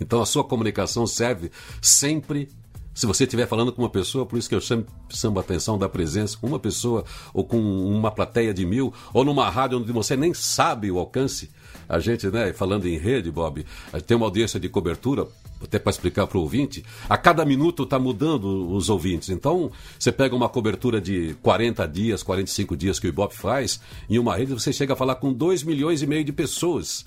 [0.00, 2.48] Então a sua comunicação serve sempre
[2.94, 5.76] se você estiver falando com uma pessoa, por isso que eu chamo, chamo a atenção
[5.76, 9.90] da presença com uma pessoa, ou com uma plateia de mil, ou numa rádio onde
[9.90, 11.50] você nem sabe o alcance.
[11.88, 13.66] A gente, né, falando em rede, Bob,
[14.06, 15.26] tem uma audiência de cobertura,
[15.64, 19.28] até para explicar para o ouvinte, a cada minuto está mudando os ouvintes.
[19.28, 24.18] Então, você pega uma cobertura de 40 dias, 45 dias que o Ibope faz, em
[24.18, 27.04] uma rede você chega a falar com 2 milhões e meio de pessoas.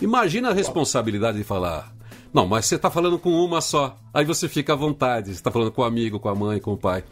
[0.00, 1.94] Imagina a responsabilidade de falar
[2.32, 3.96] não, mas você está falando com uma só.
[4.14, 5.28] Aí você fica à vontade.
[5.28, 7.02] Você está falando com o amigo, com a mãe, com o pai.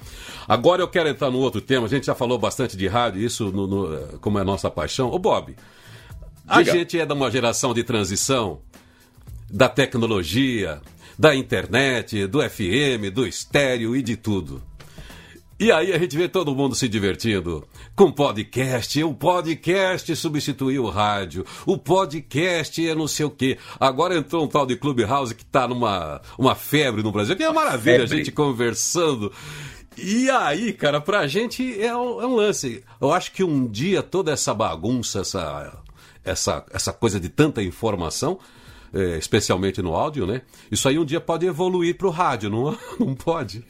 [0.46, 1.87] Agora eu quero entrar no outro tema.
[1.87, 5.11] A gente já falou bastante de rádio, isso no, no, como é a nossa paixão.
[5.11, 5.57] Ô, Bob,
[6.46, 6.72] a Diga.
[6.72, 8.61] gente é de uma geração de transição
[9.51, 10.81] da tecnologia,
[11.19, 14.63] da internet, do FM, do estéreo e de tudo.
[15.61, 19.03] E aí a gente vê todo mundo se divertindo com podcast.
[19.03, 21.45] O podcast substituiu o rádio.
[21.67, 23.59] O podcast é não sei o quê.
[23.81, 27.35] Agora entrou um tal de Clubhouse que tá numa uma febre no Brasil.
[27.35, 29.33] Que é maravilha, a gente conversando.
[29.97, 32.85] E aí, cara, pra gente é um, é um, lance.
[33.01, 35.77] Eu acho que um dia toda essa bagunça, essa,
[36.25, 38.39] essa, essa coisa de tanta informação,
[39.18, 40.42] especialmente no áudio, né?
[40.70, 43.64] Isso aí um dia pode evoluir pro rádio, não, não pode?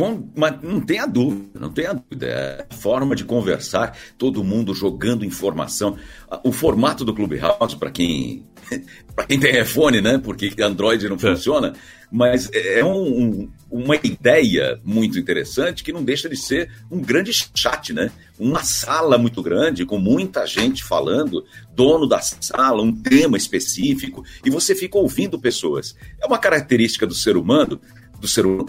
[0.00, 2.26] Com, mas não tenha dúvida, não tenha dúvida.
[2.26, 5.98] É a forma de conversar, todo mundo jogando informação.
[6.42, 8.46] O formato do Clubhouse, para quem
[9.14, 10.16] para quem tem iPhone, né?
[10.16, 11.18] Porque Android não é.
[11.18, 11.74] funciona,
[12.10, 17.30] mas é um, um, uma ideia muito interessante que não deixa de ser um grande
[17.54, 18.10] chat, né?
[18.38, 24.48] Uma sala muito grande, com muita gente falando, dono da sala, um tema específico, e
[24.48, 25.94] você fica ouvindo pessoas.
[26.22, 27.78] É uma característica do ser humano
[28.20, 28.68] do ser humano,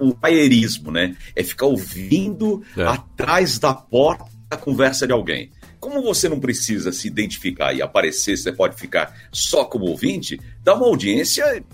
[0.00, 1.16] o paierismo, né?
[1.36, 2.84] É ficar ouvindo é.
[2.84, 5.50] atrás da porta a conversa de alguém.
[5.78, 10.74] Como você não precisa se identificar e aparecer, você pode ficar só como ouvinte, dá
[10.74, 11.64] uma audiência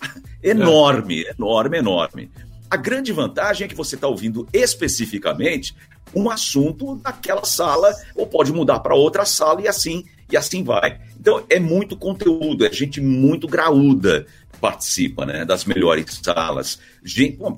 [0.42, 1.30] enorme, é.
[1.30, 2.30] enorme, enorme.
[2.70, 5.76] A grande vantagem é que você está ouvindo especificamente
[6.14, 11.00] um assunto naquela sala, ou pode mudar para outra sala e assim e assim vai.
[11.18, 14.26] Então é muito conteúdo, é gente muito graúda
[14.60, 15.44] participa, né?
[15.44, 16.78] Das melhores salas.
[17.04, 17.56] Gente, pô,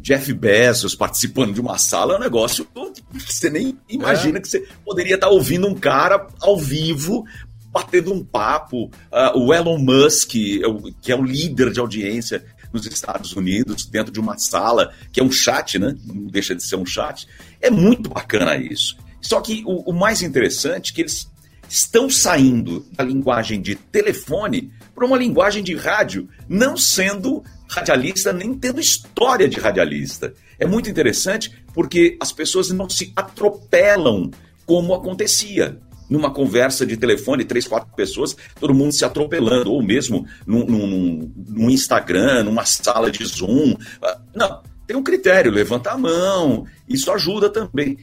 [0.00, 2.66] Jeff Bezos participando de uma sala é um negócio
[3.12, 4.40] que você nem imagina é.
[4.40, 7.24] que você poderia estar ouvindo um cara ao vivo
[7.72, 8.84] batendo um papo.
[9.10, 14.20] Uh, o Elon Musk, que é o líder de audiência nos Estados Unidos, dentro de
[14.20, 15.96] uma sala, que é um chat, né?
[16.04, 17.26] Não deixa de ser um chat.
[17.60, 18.96] É muito bacana isso.
[19.20, 21.32] Só que o, o mais interessante é que eles
[21.74, 28.54] estão saindo da linguagem de telefone para uma linguagem de rádio, não sendo radialista nem
[28.54, 30.32] tendo história de radialista.
[30.56, 34.30] É muito interessante porque as pessoas não se atropelam
[34.64, 40.24] como acontecia numa conversa de telefone, três, quatro pessoas, todo mundo se atropelando, ou mesmo
[40.46, 43.74] num Instagram, numa sala de Zoom.
[44.00, 47.98] Ah, não, tem um critério, levanta a mão, isso ajuda também.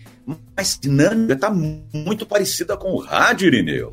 [0.56, 3.92] Mas dinâmica está muito parecida com o rádio, Irineu.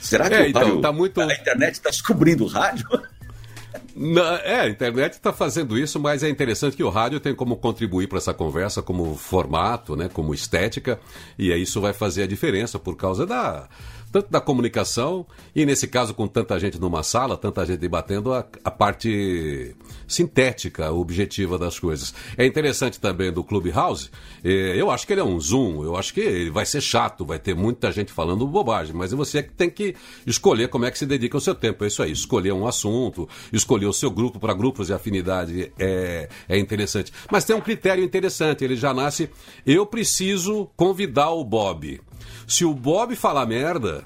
[0.00, 1.20] Será que é, o então, rádio, tá muito...
[1.20, 2.86] a internet está descobrindo o rádio?
[4.44, 8.08] é, a internet está fazendo isso, mas é interessante que o rádio tem como contribuir
[8.08, 10.98] para essa conversa como formato, né, como estética,
[11.38, 13.68] e aí isso vai fazer a diferença por causa da,
[14.12, 18.46] tanto da comunicação e, nesse caso, com tanta gente numa sala, tanta gente debatendo, a,
[18.62, 19.74] a parte
[20.06, 22.14] sintética, objetiva das coisas.
[22.36, 24.10] É interessante também do Clubhouse,
[24.44, 27.24] eh, eu acho que ele é um Zoom, eu acho que ele vai ser chato,
[27.24, 29.94] vai ter muita gente falando bobagem, mas você é que tem que
[30.26, 31.82] escolher como é que se dedica o seu tempo.
[31.82, 36.28] É isso aí, escolher um assunto, escolher o seu grupo para grupos de afinidade é,
[36.48, 37.10] é interessante.
[37.30, 39.30] Mas tem um critério interessante, ele já nasce,
[39.66, 42.00] eu preciso convidar o Bob.
[42.46, 44.04] Se o Bob falar merda,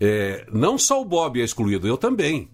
[0.00, 2.48] é, não só o Bob é excluído, eu também.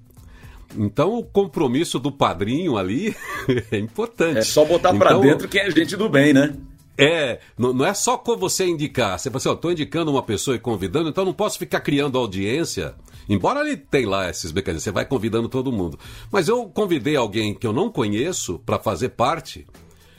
[0.76, 3.16] Então o compromisso do padrinho ali
[3.72, 4.38] é importante.
[4.38, 6.54] É só botar então, para dentro quem é gente do bem, né?
[7.00, 9.18] É, não, não é só você indicar.
[9.18, 12.18] Você fala assim, ó, tô indicando uma pessoa e convidando, então não posso ficar criando
[12.18, 12.94] audiência.
[13.28, 15.96] Embora ele tenha lá esses mecanismos, você vai convidando todo mundo.
[16.32, 19.64] Mas eu convidei alguém que eu não conheço para fazer parte.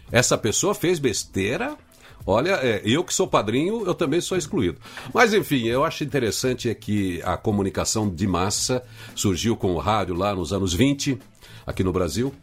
[0.10, 1.78] Essa pessoa fez besteira,
[2.26, 4.78] Olha, é, eu que sou padrinho, eu também sou excluído.
[5.14, 8.84] Mas enfim, eu acho interessante é que a comunicação de massa
[9.16, 11.18] surgiu com o rádio lá nos anos 20,
[11.66, 12.34] aqui no Brasil,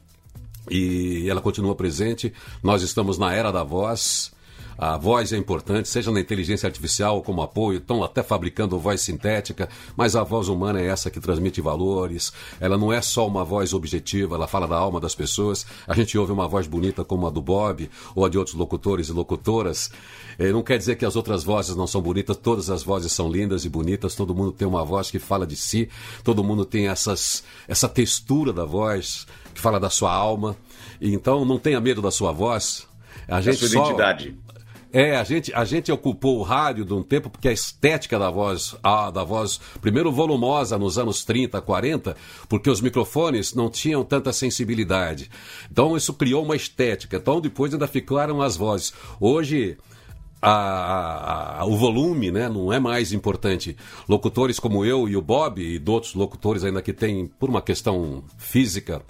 [0.71, 2.33] e ela continua presente.
[2.63, 4.33] Nós estamos na era da voz.
[4.79, 9.69] A voz é importante, seja na inteligência artificial como apoio, estão até fabricando voz sintética,
[9.97, 12.33] mas a voz humana é essa que transmite valores.
[12.61, 15.67] Ela não é só uma voz objetiva, ela fala da alma das pessoas.
[15.87, 19.09] A gente ouve uma voz bonita como a do Bob ou a de outros locutores
[19.09, 19.91] e locutoras.
[20.39, 23.31] Eh, não quer dizer que as outras vozes não são bonitas, todas as vozes são
[23.31, 25.89] lindas e bonitas, todo mundo tem uma voz que fala de si,
[26.23, 30.55] todo mundo tem essas, essa textura da voz que fala da sua alma.
[31.01, 32.87] Então não tenha medo da sua voz.
[33.27, 33.79] A gente sua só...
[33.79, 34.37] identidade.
[34.99, 38.31] É, a gente, a gente ocupou o rádio de um tempo porque a estética da
[38.31, 42.17] voz, a, da voz, primeiro volumosa nos anos 30, 40,
[42.49, 45.31] porque os microfones não tinham tanta sensibilidade.
[45.71, 47.19] Então isso criou uma estética.
[47.19, 48.95] Então depois ainda ficaram as vozes.
[49.21, 49.77] Hoje
[50.41, 53.77] a, a, o volume né, não é mais importante.
[54.09, 58.25] Locutores como eu e o Bob e outros locutores ainda que têm, por uma questão
[58.39, 59.03] física,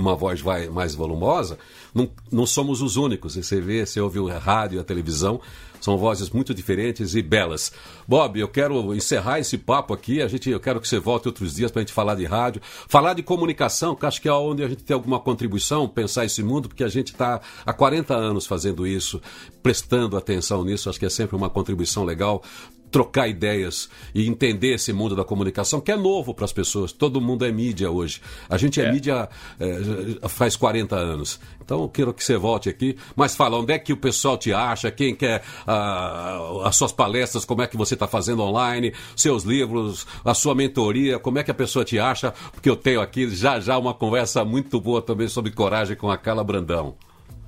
[0.00, 1.58] uma voz vai mais volumosa,
[1.94, 3.36] não, não somos os únicos.
[3.36, 5.40] Você vê, você ouve o rádio, a televisão,
[5.80, 7.72] são vozes muito diferentes e belas.
[8.08, 10.20] Bob, eu quero encerrar esse papo aqui.
[10.20, 12.60] A gente, eu quero que você volte outros dias para a gente falar de rádio,
[12.88, 16.42] falar de comunicação, que acho que é onde a gente tem alguma contribuição, pensar esse
[16.42, 19.20] mundo, porque a gente está há 40 anos fazendo isso,
[19.62, 20.88] prestando atenção nisso.
[20.88, 22.42] Acho que é sempre uma contribuição legal
[22.96, 26.92] trocar ideias e entender esse mundo da comunicação, que é novo para as pessoas.
[26.92, 28.22] Todo mundo é mídia hoje.
[28.48, 28.90] A gente é, é.
[28.90, 29.28] mídia
[29.60, 31.38] é, faz 40 anos.
[31.62, 32.96] Então, eu quero que você volte aqui.
[33.14, 34.90] Mas fala, onde é que o pessoal te acha?
[34.90, 37.44] Quem quer ah, as suas palestras?
[37.44, 38.94] Como é que você está fazendo online?
[39.14, 41.18] Seus livros, a sua mentoria?
[41.18, 42.32] Como é que a pessoa te acha?
[42.50, 46.16] Porque eu tenho aqui já já uma conversa muito boa também sobre coragem com a
[46.16, 46.96] Carla Brandão.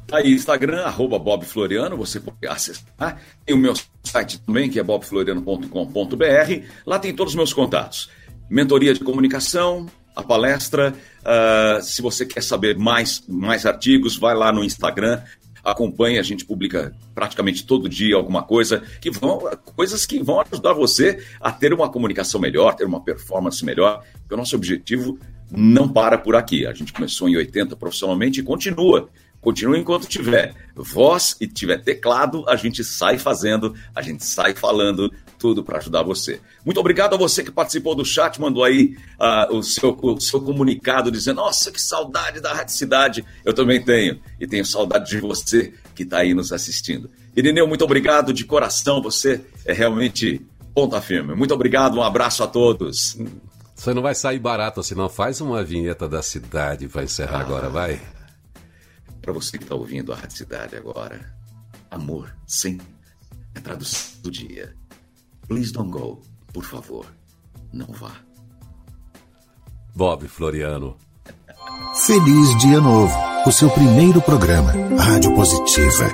[0.08, 3.20] Tá aí, Instagram, arroba Bob Floriano, você pode acessar.
[3.44, 6.64] Tem o meu site também, que é bobfloriano.com.br.
[6.86, 8.08] Lá tem todos os meus contatos.
[8.48, 9.86] Mentoria de comunicação,
[10.16, 10.94] a palestra.
[11.20, 15.20] Uh, se você quer saber mais, mais artigos, vai lá no Instagram,
[15.62, 19.40] acompanhe, a gente publica praticamente todo dia alguma coisa que vão
[19.76, 24.02] coisas que vão ajudar você a ter uma comunicação melhor, ter uma performance melhor.
[24.20, 25.18] Porque o nosso objetivo
[25.50, 26.66] não para por aqui.
[26.66, 29.10] A gente começou em 80 profissionalmente e continua.
[29.40, 35.12] Continue enquanto tiver voz e tiver teclado, a gente sai fazendo, a gente sai falando,
[35.38, 36.40] tudo para ajudar você.
[36.64, 40.40] Muito obrigado a você que participou do chat, mandou aí uh, o, seu, o seu
[40.40, 43.24] comunicado dizendo: Nossa, que saudade da Rádio Cidade.
[43.44, 47.08] Eu também tenho, e tenho saudade de você que está aí nos assistindo.
[47.36, 51.34] Irineu, muito obrigado de coração, você é realmente ponta firme.
[51.34, 53.16] Muito obrigado, um abraço a todos.
[53.74, 55.08] Você não vai sair barato assim, não.
[55.08, 57.42] Faz uma vinheta da cidade para encerrar ah.
[57.42, 58.00] agora, vai.
[59.28, 61.36] Para você que está ouvindo a Rádio Cidade agora,
[61.90, 62.78] amor, sim,
[63.54, 64.74] é tradução do dia.
[65.46, 67.04] Please don't go, por favor,
[67.70, 68.24] não vá.
[69.94, 70.96] Bob Floriano.
[72.06, 73.14] Feliz Dia Novo,
[73.46, 76.10] o seu primeiro programa, Rádio Positiva.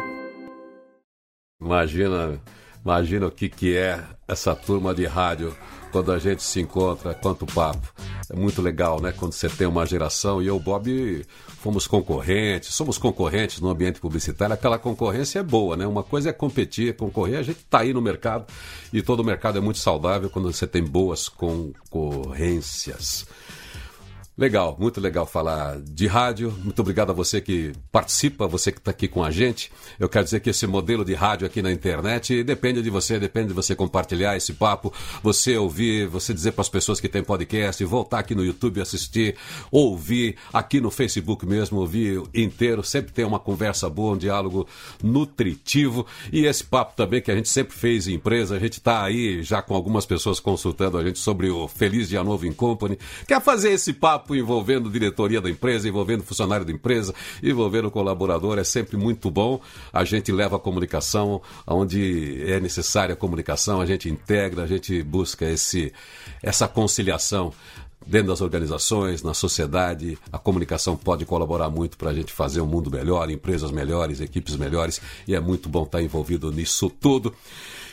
[1.60, 2.42] Imagina
[2.84, 3.98] Imagina o que, que é
[4.28, 5.56] essa turma de rádio
[5.90, 7.94] quando a gente se encontra, quanto papo.
[8.30, 9.12] É muito legal, né?
[9.12, 11.24] Quando você tem uma geração e eu, Bob,
[11.60, 14.54] fomos concorrentes, somos concorrentes no ambiente publicitário.
[14.54, 15.86] Aquela concorrência é boa, né?
[15.86, 17.38] Uma coisa é competir, concorrer.
[17.38, 18.46] A gente está aí no mercado
[18.92, 23.26] e todo mercado é muito saudável quando você tem boas concorrências.
[24.36, 26.52] Legal, muito legal falar de rádio.
[26.64, 29.70] Muito obrigado a você que participa, você que está aqui com a gente.
[29.96, 33.48] Eu quero dizer que esse modelo de rádio aqui na internet depende de você, depende
[33.48, 37.84] de você compartilhar esse papo, você ouvir, você dizer para as pessoas que tem podcast,
[37.84, 39.36] voltar aqui no YouTube assistir,
[39.70, 42.82] ouvir aqui no Facebook mesmo, ouvir inteiro.
[42.82, 44.66] Sempre tem uma conversa boa, um diálogo
[45.00, 48.56] nutritivo e esse papo também que a gente sempre fez em empresa.
[48.56, 52.24] A gente está aí já com algumas pessoas consultando a gente sobre o Feliz Dia
[52.24, 52.98] Novo em Company.
[53.28, 54.23] Quer fazer esse papo?
[54.24, 59.60] Papo envolvendo diretoria da empresa, envolvendo funcionário da empresa, envolvendo colaborador, é sempre muito bom.
[59.92, 65.02] A gente leva a comunicação onde é necessária a comunicação, a gente integra, a gente
[65.02, 65.92] busca esse,
[66.42, 67.52] essa conciliação
[68.06, 70.18] dentro das organizações, na sociedade.
[70.32, 74.56] A comunicação pode colaborar muito para a gente fazer um mundo melhor, empresas melhores, equipes
[74.56, 77.34] melhores, e é muito bom estar envolvido nisso tudo.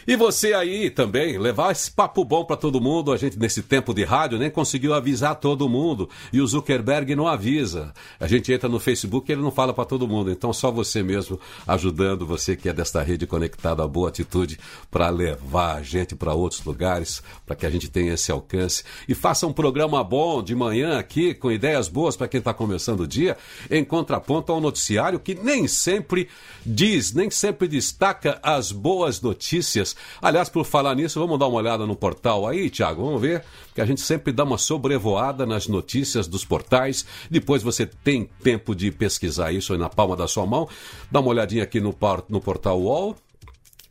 [0.08, 3.12] E você aí também, levar esse papo bom para todo mundo.
[3.12, 6.10] A gente, nesse tempo de rádio, nem conseguiu avisar todo mundo.
[6.34, 7.94] E o Zuckerberg não avisa.
[8.20, 10.32] A gente entra no Facebook e ele não fala para todo mundo.
[10.32, 15.10] Então, só você mesmo ajudando, você que é desta rede conectada à boa atitude, para
[15.10, 18.84] levar a gente para outros lugares, para que a gente tenha esse alcance.
[19.08, 23.02] E faça um programa bom de manhã aqui, com ideias boas para quem está começando
[23.02, 23.38] o dia,
[23.70, 26.28] em contraponto ao noticiário que nem sempre
[26.66, 29.91] diz, nem sempre destaca as boas notícias
[30.22, 33.82] Aliás, por falar nisso, vamos dar uma olhada no portal aí, Tiago, vamos ver, que
[33.82, 37.06] a gente sempre dá uma sobrevoada nas notícias dos portais.
[37.30, 40.68] Depois você tem tempo de pesquisar isso na palma da sua mão.
[41.10, 41.96] Dá uma olhadinha aqui no,
[42.30, 43.16] no portal UOL.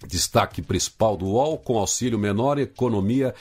[0.07, 3.35] Destaque principal do UOL, com auxílio menor, economia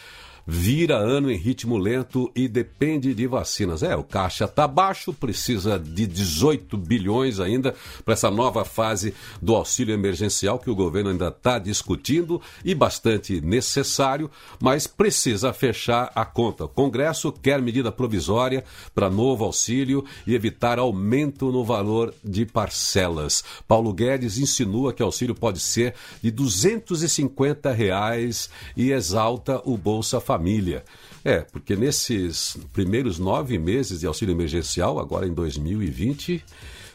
[0.45, 3.83] vira ano em ritmo lento e depende de vacinas.
[3.83, 9.55] É, o caixa está baixo, precisa de 18 bilhões ainda para essa nova fase do
[9.55, 14.29] auxílio emergencial que o governo ainda está discutindo e bastante necessário,
[14.59, 16.65] mas precisa fechar a conta.
[16.65, 18.63] O Congresso quer medida provisória
[18.93, 23.43] para novo auxílio e evitar aumento no valor de parcelas.
[23.67, 30.19] Paulo Guedes insinua que o auxílio pode ser de 250 reais e exalta o Bolsa
[30.19, 30.83] Família família.
[31.23, 36.41] É, porque nesses primeiros nove meses de auxílio emergencial, agora em 2020,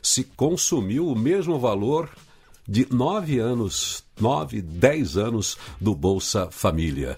[0.03, 2.09] se consumiu o mesmo valor
[2.67, 7.17] de nove anos, nove, dez anos do Bolsa Família.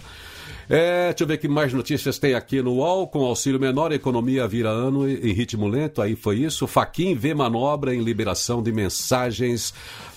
[0.68, 3.07] É, deixa eu ver que mais notícias tem aqui no UOL.
[3.07, 6.03] Com auxílio menor, economia vira ano em ritmo lento.
[6.03, 6.66] Aí foi isso.
[6.66, 9.72] Faquin vê manobra em liberação de mensagens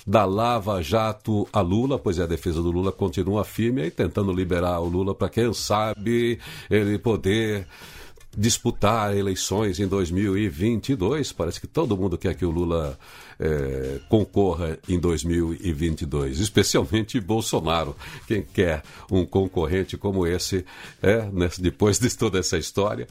[0.08, 4.34] da Lava Jato a Lula, pois é, a defesa do Lula continua firme aí tentando
[4.34, 7.68] liberar o Lula para quem sabe ele poder
[8.38, 11.32] disputar eleições em 2022.
[11.32, 12.98] Parece que todo mundo quer que o Lula
[13.40, 17.96] é, concorra em 2022, especialmente Bolsonaro.
[18.28, 20.66] Quem quer um concorrente como esse,
[21.02, 23.08] é, né, depois de toda essa história.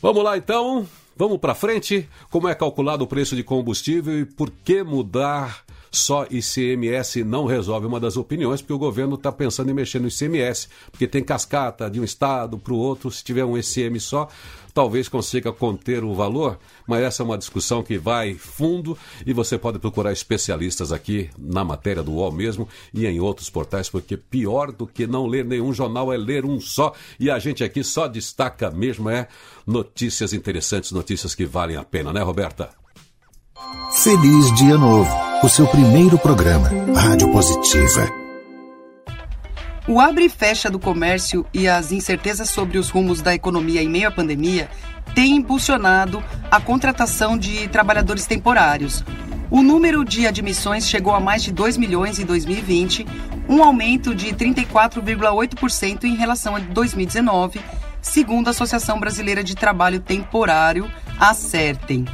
[0.00, 0.86] Vamos lá então,
[1.16, 2.08] vamos para frente.
[2.30, 7.86] Como é calculado o preço de combustível e por que mudar só ICMS não resolve
[7.86, 11.90] uma das opiniões, porque o governo está pensando em mexer no ICMS, porque tem cascata
[11.90, 14.28] de um estado para o outro, se tiver um ICM só,
[14.78, 19.58] talvez consiga conter o valor, mas essa é uma discussão que vai fundo e você
[19.58, 24.70] pode procurar especialistas aqui na matéria do UOL mesmo e em outros portais, porque pior
[24.70, 28.06] do que não ler nenhum jornal é ler um só e a gente aqui só
[28.06, 29.26] destaca mesmo é
[29.66, 32.70] notícias interessantes, notícias que valem a pena, né, Roberta?
[34.02, 35.10] Feliz Dia Novo,
[35.42, 38.10] o seu primeiro programa, Rádio Positiva.
[39.86, 43.88] O abre e fecha do comércio e as incertezas sobre os rumos da economia em
[43.88, 44.68] meio à pandemia
[45.14, 49.04] têm impulsionado a contratação de trabalhadores temporários.
[49.48, 53.06] O número de admissões chegou a mais de 2 milhões em 2020,
[53.48, 57.60] um aumento de 34,8% em relação a 2019,
[58.02, 62.06] segundo a Associação Brasileira de Trabalho Temporário, a CERTEM.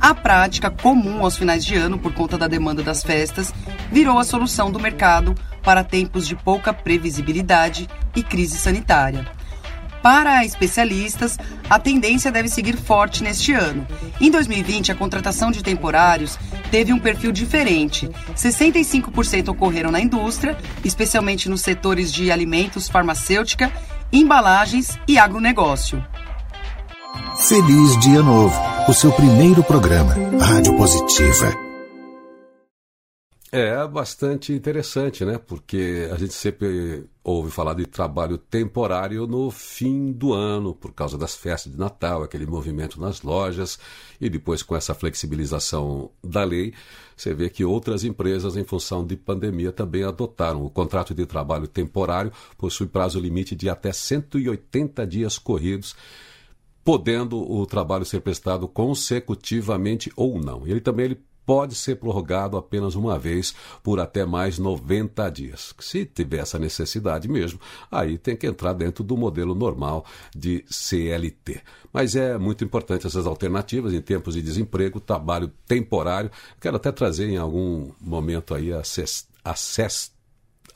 [0.00, 3.52] A prática comum aos finais de ano, por conta da demanda das festas,
[3.92, 7.86] virou a solução do mercado para tempos de pouca previsibilidade
[8.16, 9.26] e crise sanitária.
[10.02, 11.36] Para especialistas,
[11.68, 13.86] a tendência deve seguir forte neste ano.
[14.18, 16.38] Em 2020, a contratação de temporários
[16.70, 18.08] teve um perfil diferente.
[18.34, 23.70] 65% ocorreram na indústria, especialmente nos setores de alimentos, farmacêutica,
[24.10, 26.02] embalagens e agronegócio.
[27.48, 28.54] Feliz Dia Novo,
[28.88, 31.70] o seu primeiro programa, Rádio Positiva.
[33.52, 35.36] É bastante interessante, né?
[35.36, 41.18] Porque a gente sempre ouve falar de trabalho temporário no fim do ano, por causa
[41.18, 43.76] das festas de Natal, aquele movimento nas lojas,
[44.20, 46.72] e depois com essa flexibilização da lei,
[47.16, 50.64] você vê que outras empresas, em função de pandemia, também adotaram.
[50.64, 55.96] O contrato de trabalho temporário possui prazo limite de até 180 dias corridos
[56.90, 60.66] podendo o trabalho ser prestado consecutivamente ou não.
[60.66, 65.72] Ele também ele pode ser prorrogado apenas uma vez por até mais 90 dias.
[65.78, 67.60] Se tiver essa necessidade mesmo,
[67.92, 71.60] aí tem que entrar dentro do modelo normal de CLT.
[71.92, 76.28] Mas é muito importante essas alternativas em tempos de desemprego, trabalho temporário.
[76.60, 79.54] Quero até trazer em algum momento aí a CEST a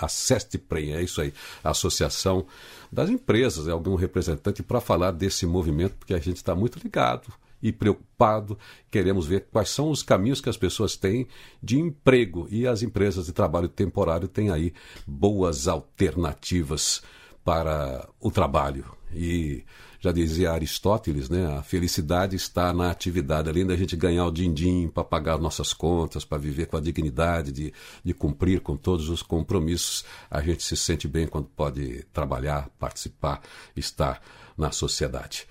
[0.08, 1.32] SESTPREM, é isso aí,
[1.62, 2.46] a Associação
[2.90, 7.32] das Empresas, é algum representante para falar desse movimento, porque a gente está muito ligado
[7.62, 8.58] e preocupado.
[8.90, 11.26] Queremos ver quais são os caminhos que as pessoas têm
[11.62, 14.74] de emprego e as empresas de trabalho temporário têm aí
[15.06, 17.02] boas alternativas
[17.42, 18.84] para o trabalho.
[19.14, 19.64] E
[20.04, 21.56] já dizia Aristóteles, né?
[21.56, 26.26] A felicidade está na atividade, além da gente ganhar o din-din para pagar nossas contas,
[26.26, 27.72] para viver com a dignidade de,
[28.04, 33.40] de cumprir com todos os compromissos, a gente se sente bem quando pode trabalhar, participar,
[33.74, 34.20] estar
[34.58, 35.46] na sociedade.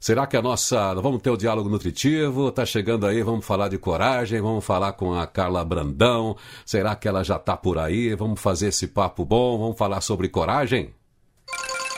[0.00, 0.92] Será que a nossa.
[0.94, 2.50] Vamos ter o diálogo nutritivo?
[2.50, 6.36] Tá chegando aí, vamos falar de coragem, vamos falar com a Carla Brandão.
[6.66, 8.12] Será que ela já tá por aí?
[8.16, 10.92] Vamos fazer esse papo bom, vamos falar sobre coragem?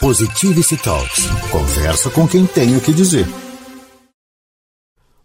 [0.01, 1.27] Positivity Talks.
[1.51, 3.27] Conversa com quem tem o que dizer.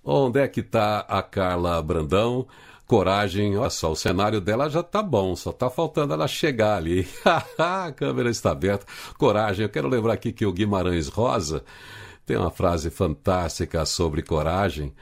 [0.02, 2.48] Onde é que tá a Carla Brandão?
[2.88, 7.06] Coragem, olha só, o cenário dela já tá bom, só tá faltando ela chegar ali.
[7.60, 8.86] a câmera está aberta.
[9.18, 11.64] Coragem, eu quero lembrar aqui que o Guimarães Rosa
[12.26, 14.94] tem uma frase fantástica sobre coragem.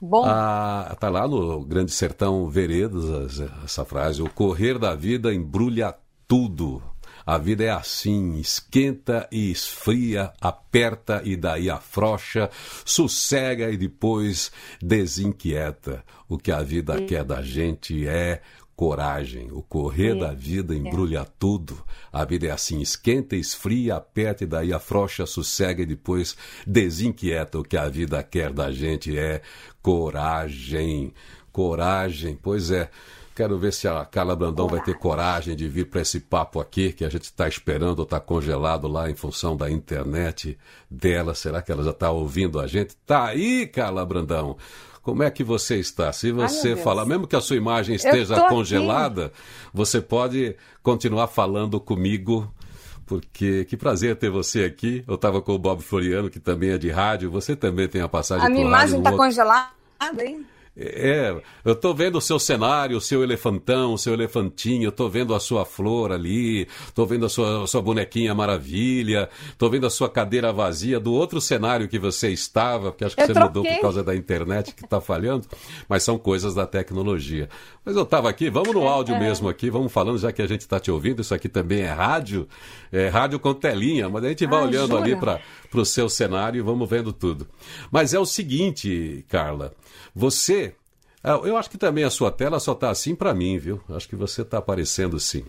[0.00, 0.24] Bom.
[0.24, 4.22] Ah, tá lá no Grande Sertão Veredas essa frase.
[4.22, 5.92] O correr da vida embrulha
[6.28, 6.80] tudo.
[7.26, 12.48] A vida é assim, esquenta e esfria, aperta e daí afrouxa,
[12.84, 16.04] sossega e depois desinquieta.
[16.28, 17.06] O que a vida Sim.
[17.06, 18.40] quer da gente é
[18.76, 19.50] coragem.
[19.50, 20.20] O correr Sim.
[20.20, 20.76] da vida é.
[20.76, 21.26] embrulha é.
[21.36, 21.82] tudo.
[22.12, 27.58] A vida é assim, esquenta, esfria, aperta e daí afrouxa, sossega e depois desinquieta.
[27.58, 29.42] O que a vida quer da gente é
[29.82, 31.12] coragem.
[31.50, 32.88] Coragem, pois é.
[33.36, 36.90] Quero ver se a Carla Brandão vai ter coragem de vir para esse papo aqui,
[36.90, 40.56] que a gente está esperando, está congelado lá em função da internet
[40.90, 41.34] dela.
[41.34, 42.96] Será que ela já está ouvindo a gente?
[43.04, 44.56] Tá aí, Carla Brandão.
[45.02, 46.10] Como é que você está?
[46.14, 49.36] Se você Ai, falar, mesmo que a sua imagem esteja congelada, aqui.
[49.74, 52.50] você pode continuar falando comigo
[53.04, 55.04] porque que prazer ter você aqui.
[55.06, 57.30] Eu estava com o Bob Floriano, que também é de rádio.
[57.30, 59.68] Você também tem a passagem A minha imagem está congelada,
[60.24, 60.46] hein?
[60.78, 65.34] É, eu estou vendo o seu cenário, o seu elefantão, o seu elefantinho, estou vendo
[65.34, 69.90] a sua flor ali, estou vendo a sua, a sua bonequinha maravilha, estou vendo a
[69.90, 73.62] sua cadeira vazia do outro cenário que você estava, porque acho que eu você troquei.
[73.62, 75.46] mudou por causa da internet que está falhando,
[75.88, 77.48] mas são coisas da tecnologia.
[77.82, 79.18] Mas eu estava aqui, vamos no áudio é.
[79.18, 81.90] mesmo aqui, vamos falando, já que a gente está te ouvindo, isso aqui também é
[81.90, 82.46] rádio,
[82.92, 85.02] é rádio com telinha, mas a gente vai olhando jura?
[85.02, 85.40] ali para
[85.72, 87.46] o seu cenário e vamos vendo tudo.
[87.90, 89.72] Mas é o seguinte, Carla.
[90.18, 90.74] Você,
[91.22, 93.82] ah, eu acho que também a sua tela só está assim para mim, viu?
[93.90, 95.44] Acho que você está aparecendo sim.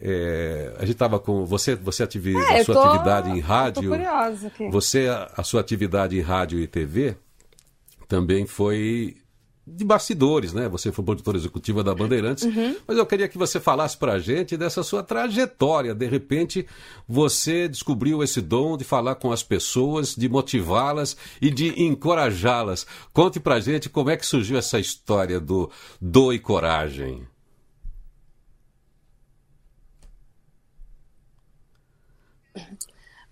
[0.00, 3.90] É, a gente estava com você, você ativi, é, a sua tô, atividade em rádio.
[3.90, 4.70] curiosa aqui.
[4.70, 7.16] Você a sua atividade em rádio e TV
[8.08, 9.18] também foi
[9.66, 10.68] de bastidores, né?
[10.68, 12.76] Você foi produtora executiva da Bandeirantes, uhum.
[12.86, 15.94] mas eu queria que você falasse para a gente dessa sua trajetória.
[15.94, 16.66] De repente,
[17.08, 22.86] você descobriu esse dom de falar com as pessoas, de motivá-las e de encorajá-las.
[23.12, 27.31] Conte para a gente como é que surgiu essa história do Doe Coragem.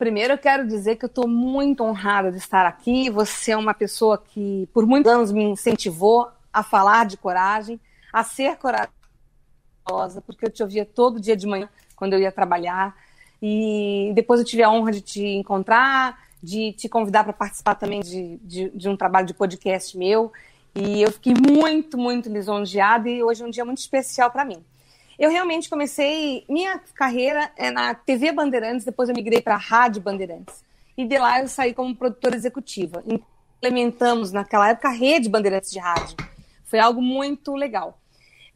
[0.01, 3.11] Primeiro, eu quero dizer que eu estou muito honrada de estar aqui.
[3.11, 7.79] Você é uma pessoa que, por muitos anos, me incentivou a falar de coragem,
[8.11, 12.97] a ser corajosa, porque eu te ouvia todo dia de manhã quando eu ia trabalhar.
[13.43, 18.01] E depois eu tive a honra de te encontrar, de te convidar para participar também
[18.01, 20.33] de, de, de, um trabalho de podcast meu.
[20.75, 24.65] E eu fiquei muito, muito lisonjeada e hoje é um dia muito especial para mim.
[25.21, 30.01] Eu realmente comecei minha carreira é na TV Bandeirantes, depois eu migrei para a Rádio
[30.01, 30.65] Bandeirantes.
[30.97, 33.05] E de lá eu saí como produtora executiva.
[33.07, 36.17] Implementamos naquela época a rede Bandeirantes de rádio.
[36.65, 38.01] Foi algo muito legal.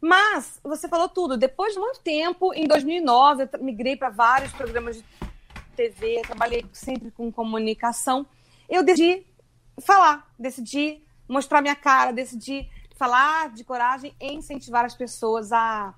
[0.01, 1.37] Mas você falou tudo.
[1.37, 5.05] Depois de muito tempo, em 2009, eu migrei para vários programas de
[5.77, 8.25] TV, trabalhei sempre com comunicação.
[8.71, 9.27] Eu decidi
[9.83, 15.95] falar, decidi mostrar minha cara, decidi falar de coragem e incentivar as pessoas a,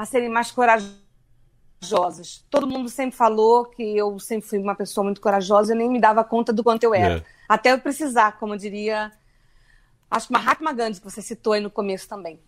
[0.00, 2.42] a serem mais corajosas.
[2.48, 6.00] Todo mundo sempre falou que eu sempre fui uma pessoa muito corajosa, eu nem me
[6.00, 7.18] dava conta do quanto eu era.
[7.18, 7.24] É.
[7.46, 9.12] Até eu precisar, como diria,
[10.10, 12.40] acho que Mahatma Gandhi, que você citou aí no começo também.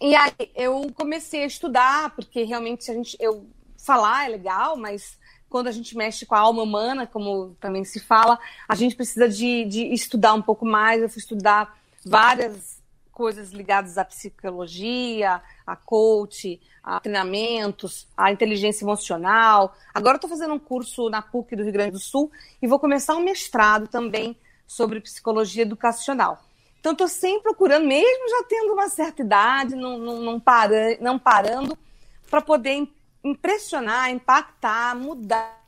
[0.00, 3.48] E aí eu comecei a estudar, porque realmente a gente, eu
[3.78, 5.16] falar é legal, mas
[5.48, 9.28] quando a gente mexe com a alma humana, como também se fala, a gente precisa
[9.28, 11.00] de, de estudar um pouco mais.
[11.00, 12.79] Eu fui estudar várias
[13.20, 19.76] coisas ligadas à psicologia, a coach, a treinamentos, a inteligência emocional.
[19.92, 23.14] Agora estou fazendo um curso na PUC do Rio Grande do Sul e vou começar
[23.16, 24.34] um mestrado também
[24.66, 26.42] sobre psicologia educacional.
[26.78, 31.18] Então, estou sempre procurando, mesmo já tendo uma certa idade, não, não, não, para, não
[31.18, 31.76] parando,
[32.30, 32.88] para poder
[33.22, 35.60] impressionar, impactar, mudar.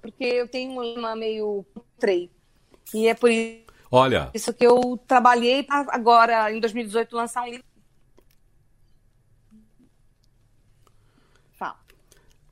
[0.00, 1.66] Porque eu tenho uma meio
[1.98, 2.30] trei.
[2.94, 3.61] E é por isso
[3.94, 4.30] Olha.
[4.32, 7.64] Isso que eu trabalhei agora, em 2018, lançar um livro.
[11.52, 11.78] Fala.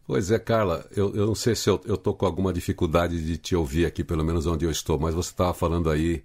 [0.07, 3.57] Pois é, Carla, eu, eu não sei se eu estou com alguma dificuldade de te
[3.57, 6.23] ouvir aqui, pelo menos onde eu estou, mas você estava falando aí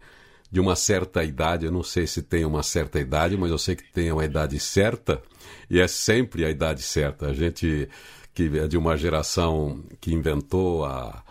[0.51, 3.77] de uma certa idade, eu não sei se tem uma certa idade, mas eu sei
[3.77, 5.23] que tem uma idade certa,
[5.69, 7.27] e é sempre a idade certa.
[7.27, 7.89] A gente
[8.33, 11.23] que é de uma geração que inventou a,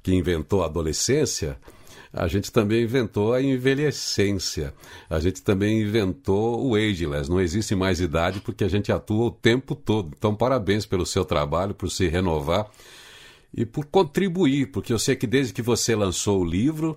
[0.00, 1.58] que inventou a adolescência,
[2.12, 4.74] a gente também inventou a envelhecência.
[5.08, 7.30] A gente também inventou o ageless.
[7.30, 10.12] Não existe mais idade porque a gente atua o tempo todo.
[10.16, 12.68] Então, parabéns pelo seu trabalho, por se renovar
[13.54, 16.96] e por contribuir, porque eu sei que desde que você lançou o livro,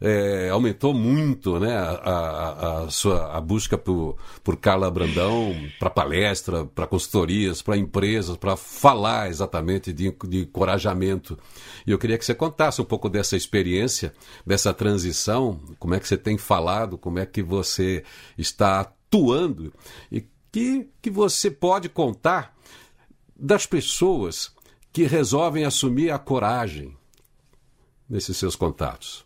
[0.00, 5.88] é, aumentou muito né, a, a, a, sua a busca por, por Carla Brandão para
[5.88, 11.38] palestra, para consultorias, para empresas, para falar exatamente de, de encorajamento.
[11.86, 14.12] E eu queria que você contasse um pouco dessa experiência,
[14.44, 18.02] dessa transição, como é que você tem falado, como é que você
[18.36, 19.72] está atuando
[20.10, 22.56] e que, que você pode contar
[23.36, 24.52] das pessoas
[24.92, 26.96] que resolvem assumir a coragem
[28.08, 29.24] nesses seus contatos.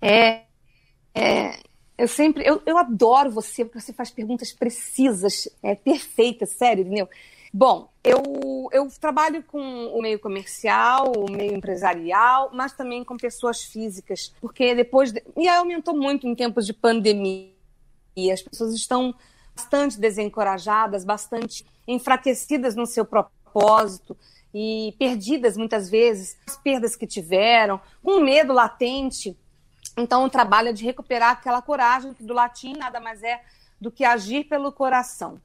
[0.00, 0.42] É,
[1.14, 1.58] é,
[1.98, 7.08] eu sempre, eu, eu adoro você, porque você faz perguntas precisas, é, perfeitas, sério, entendeu?
[7.54, 13.62] Bom, eu, eu trabalho com o meio comercial, o meio empresarial, mas também com pessoas
[13.62, 15.12] físicas, porque depois.
[15.12, 17.52] De, e aumentou muito em tempos de pandemia.
[18.16, 19.14] E as pessoas estão
[19.54, 24.16] bastante desencorajadas, bastante enfraquecidas no seu propósito
[24.54, 29.36] e perdidas muitas vezes, as perdas que tiveram, com medo latente
[29.96, 33.42] então, o trabalho é de recuperar aquela coragem, que do latim nada mais é
[33.80, 35.40] do que agir pelo coração.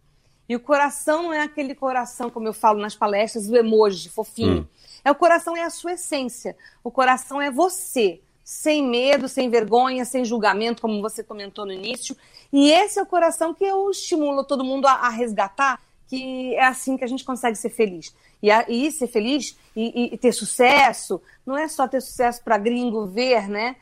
[0.48, 4.62] E o coração não é aquele coração, como eu falo nas palestras, o emoji, fofinho.
[4.62, 4.68] Hum.
[5.04, 6.56] É o coração, é a sua essência.
[6.84, 12.16] O coração é você, sem medo, sem vergonha, sem julgamento, como você comentou no início.
[12.50, 16.64] E esse é o coração que eu estimulo todo mundo a, a resgatar, que é
[16.64, 18.16] assim que a gente consegue ser feliz.
[18.42, 22.58] E, a, e ser feliz e, e, ter sucesso, não é só ter sucesso para
[22.58, 23.76] gringo ver, né?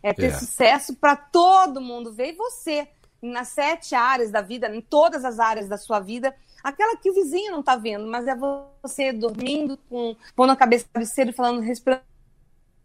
[0.00, 0.38] É ter é.
[0.38, 2.86] sucesso para todo mundo ver e você,
[3.20, 6.32] nas sete áreas da vida, em todas as áreas da sua vida,
[6.62, 8.36] aquela que o vizinho não está vendo, mas é
[8.80, 12.04] você dormindo, com, pondo a cabeça no travesseiro, falando, respirando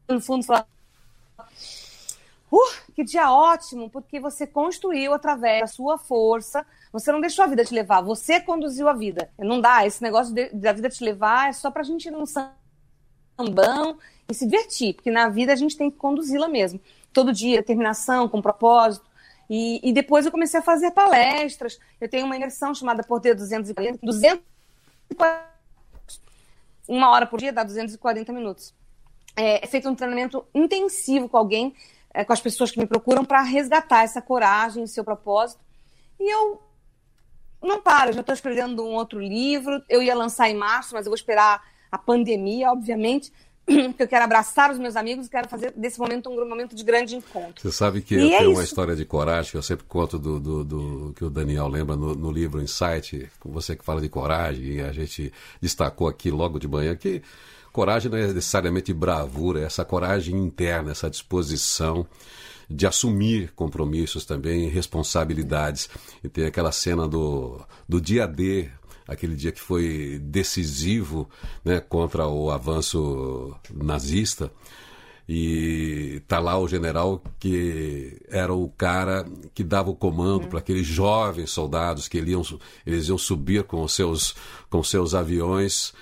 [0.09, 0.73] no fundo, falando.
[2.51, 7.47] Uh, que dia ótimo, porque você construiu através da sua força, você não deixou a
[7.47, 9.29] vida te levar, você conduziu a vida.
[9.39, 12.25] Não dá, esse negócio de, da vida te levar é só pra gente ir num
[12.25, 13.97] sambão
[14.29, 16.79] e se divertir, porque na vida a gente tem que conduzi-la mesmo
[17.11, 19.05] todo dia, determinação, com propósito.
[19.49, 21.79] E, e, depois eu comecei a fazer palestras.
[21.99, 25.53] Eu tenho uma imersão chamada Poder 240, 240
[26.87, 28.73] uma hora por dia dá 240 minutos.
[29.35, 31.73] É, é feito um treinamento intensivo com alguém,
[32.13, 35.61] é, com as pessoas que me procuram, para resgatar essa coragem, seu propósito.
[36.19, 36.61] E eu
[37.61, 39.81] não paro, já estou escrevendo um outro livro.
[39.89, 43.31] Eu ia lançar em março, mas eu vou esperar a pandemia, obviamente,
[43.65, 46.83] que eu quero abraçar os meus amigos e quero fazer desse momento um momento de
[46.83, 47.61] grande encontro.
[47.61, 48.59] Você sabe que e eu é tenho isso.
[48.59, 51.95] uma história de coragem que eu sempre conto do, do, do que o Daniel lembra
[51.95, 55.31] no, no, livro Insight, com você que fala de coragem, e a gente
[55.61, 57.21] destacou aqui logo de manhã que
[57.73, 62.07] coragem não é necessariamente bravura, é essa coragem interna, essa disposição
[62.69, 65.89] de assumir compromissos também, responsabilidades.
[66.23, 68.69] E tem aquela cena do, do dia D
[69.07, 71.29] aquele dia que foi decisivo
[71.63, 74.51] né, contra o avanço nazista.
[75.27, 80.49] E tá lá o general que era o cara que dava o comando uhum.
[80.49, 82.43] para aqueles jovens soldados que iam,
[82.85, 84.35] eles iam subir com os seus,
[84.69, 85.93] com seus aviões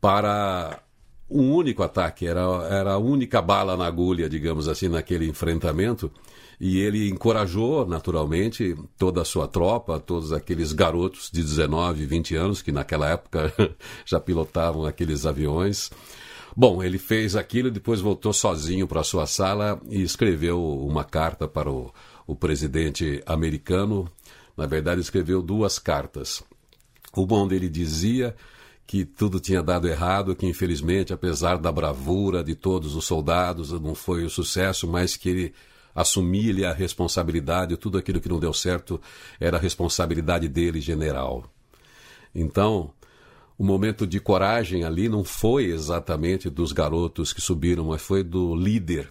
[0.00, 0.80] para
[1.28, 6.10] um único ataque, era, era a única bala na agulha, digamos assim, naquele enfrentamento.
[6.58, 12.62] E ele encorajou, naturalmente, toda a sua tropa, todos aqueles garotos de 19, 20 anos,
[12.62, 13.52] que naquela época
[14.06, 15.90] já pilotavam aqueles aviões.
[16.56, 21.70] Bom, ele fez aquilo, depois voltou sozinho para sua sala e escreveu uma carta para
[21.70, 21.92] o,
[22.26, 24.10] o presidente americano.
[24.56, 26.42] Na verdade, escreveu duas cartas.
[27.14, 28.34] Uma onde ele dizia
[28.86, 33.94] que tudo tinha dado errado, que infelizmente, apesar da bravura de todos os soldados, não
[33.94, 35.54] foi o sucesso, mas que ele
[35.94, 39.00] assumia a responsabilidade, tudo aquilo que não deu certo
[39.40, 41.50] era a responsabilidade dele, general.
[42.34, 42.92] Então,
[43.58, 48.54] o momento de coragem ali não foi exatamente dos garotos que subiram, mas foi do
[48.54, 49.10] líder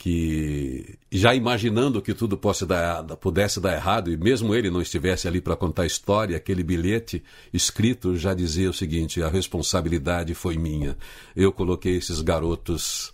[0.00, 5.42] que já imaginando que tudo dar, pudesse dar errado e mesmo ele não estivesse ali
[5.42, 7.22] para contar a história, aquele bilhete
[7.52, 10.96] escrito já dizia o seguinte: a responsabilidade foi minha.
[11.36, 13.12] Eu coloquei esses garotos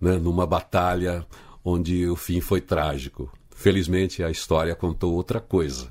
[0.00, 1.24] né, numa batalha
[1.64, 3.32] onde o fim foi trágico.
[3.54, 5.88] Felizmente a história contou outra coisa.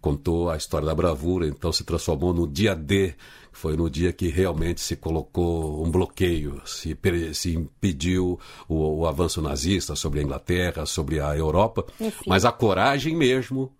[0.00, 3.14] Contou a história da bravura, então se transformou no dia D,
[3.52, 6.96] foi no dia que realmente se colocou um bloqueio, se,
[7.32, 8.38] se impediu
[8.68, 11.86] o, o, avanço nazista sobre a Inglaterra, sobre a Europa.
[12.26, 13.72] Mas a coragem mesmo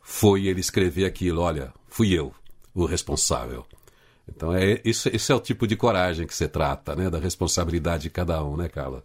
[0.00, 2.32] foi ele escrever aquilo: olha, fui eu
[2.74, 3.66] o responsável.
[4.28, 8.04] Então é isso, esse é o tipo de coragem que se trata, né, da responsabilidade
[8.04, 9.04] de cada um, né, Carla?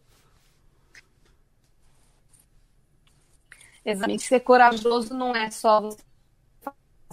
[3.85, 4.23] Exatamente.
[4.23, 5.89] Ser corajoso não é só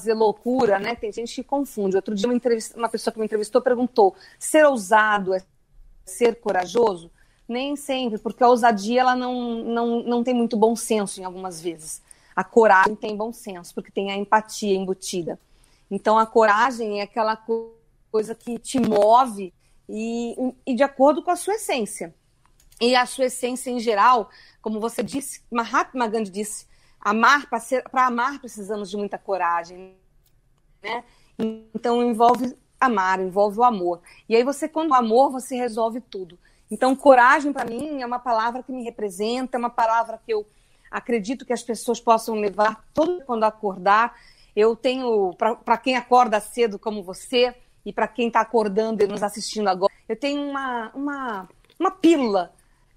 [0.01, 0.94] fazer loucura, né?
[0.94, 1.96] Tem gente que confunde.
[1.96, 2.40] Outro dia, uma,
[2.76, 5.42] uma pessoa que me entrevistou perguntou: ser ousado é
[6.05, 7.11] ser corajoso?
[7.46, 11.61] Nem sempre, porque a ousadia ela não, não, não tem muito bom senso em algumas
[11.61, 12.01] vezes.
[12.34, 15.38] A coragem tem bom senso, porque tem a empatia embutida.
[15.90, 17.36] Então, a coragem é aquela
[18.11, 19.53] coisa que te move
[19.88, 22.14] e, e de acordo com a sua essência.
[22.80, 24.30] E a sua essência em geral
[24.61, 26.66] como você disse, Mahatma Gandhi disse,
[27.01, 29.96] amar para amar precisamos de muita coragem,
[30.82, 31.05] né?
[31.38, 34.01] Então envolve amar, envolve o amor.
[34.28, 36.38] E aí você quando o amor você resolve tudo.
[36.70, 40.46] Então coragem para mim é uma palavra que me representa, é uma palavra que eu
[40.90, 44.14] acredito que as pessoas possam levar todo quando acordar.
[44.55, 45.34] Eu tenho
[45.64, 49.92] para quem acorda cedo como você e para quem está acordando e nos assistindo agora,
[50.09, 51.48] eu tenho uma uma
[51.78, 52.53] uma pílula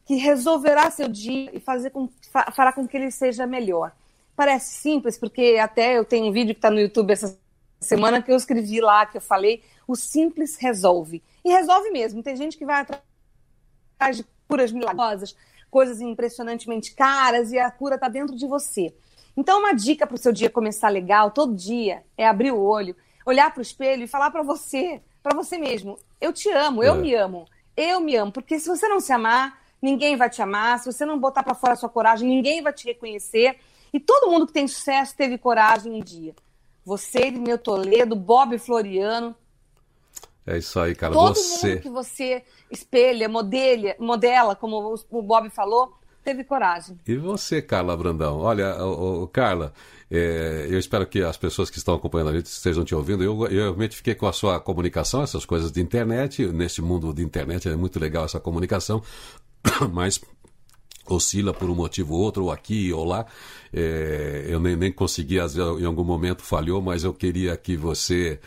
[0.06, 2.10] que resolverá seu dia e fazer com,
[2.54, 3.92] fará com que ele seja melhor.
[4.36, 7.38] Parece simples, porque até eu tenho um vídeo que está no YouTube essa
[7.80, 11.22] semana que eu escrevi lá, que eu falei, o simples resolve.
[11.44, 12.24] E resolve mesmo.
[12.24, 15.36] Tem gente que vai atrás de curas milagrosas,
[15.70, 18.94] coisas impressionantemente caras, e a cura está dentro de você.
[19.36, 22.96] Então, uma dica para o seu dia começar legal, todo dia, é abrir o olho,
[23.26, 26.96] olhar para o espelho e falar para você, para você mesmo: eu te amo, eu
[26.96, 26.98] é.
[26.98, 28.32] me amo, eu me amo.
[28.32, 30.80] Porque se você não se amar, ninguém vai te amar.
[30.80, 33.58] Se você não botar para fora a sua coragem, ninguém vai te reconhecer.
[33.94, 36.34] E todo mundo que tem sucesso teve coragem um dia.
[36.86, 39.36] Você, meu Toledo, Bob Floriano.
[40.48, 41.14] É isso aí, cara.
[41.14, 41.68] Todo você...
[41.68, 45.94] mundo que você espelha, modela, modela, como o Bob falou,
[46.24, 46.98] teve coragem.
[47.08, 48.40] E você, Carla Brandão?
[48.40, 49.74] Olha, o, Carla,
[50.10, 53.24] é, eu espero que as pessoas que estão acompanhando a gente estejam te ouvindo.
[53.24, 56.46] Eu, eu realmente fiquei com a sua comunicação, essas coisas de internet.
[56.48, 59.02] Nesse mundo de internet é muito legal essa comunicação.
[59.92, 60.20] mas
[61.06, 63.26] oscila por um motivo ou outro, ou aqui ou lá.
[63.74, 68.40] É, eu nem, nem consegui, em algum momento falhou, mas eu queria que você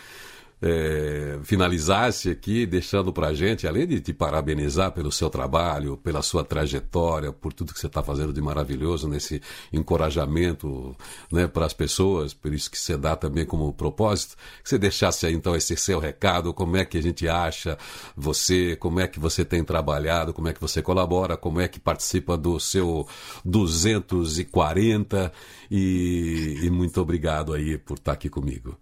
[0.66, 6.22] é, finalizasse aqui, deixando para a gente, além de te parabenizar pelo seu trabalho, pela
[6.22, 9.40] sua trajetória, por tudo que você está fazendo de maravilhoso nesse
[9.72, 10.96] encorajamento
[11.30, 15.24] né, para as pessoas, por isso que você dá também como propósito, que você deixasse
[15.24, 17.78] aí então esse seu recado, como é que a gente acha
[18.16, 21.78] você, como é que você tem trabalhado, como é que você colabora, como é que
[21.78, 23.06] participa do seu
[23.44, 25.32] 240
[25.70, 28.76] e, e muito obrigado aí por estar aqui comigo.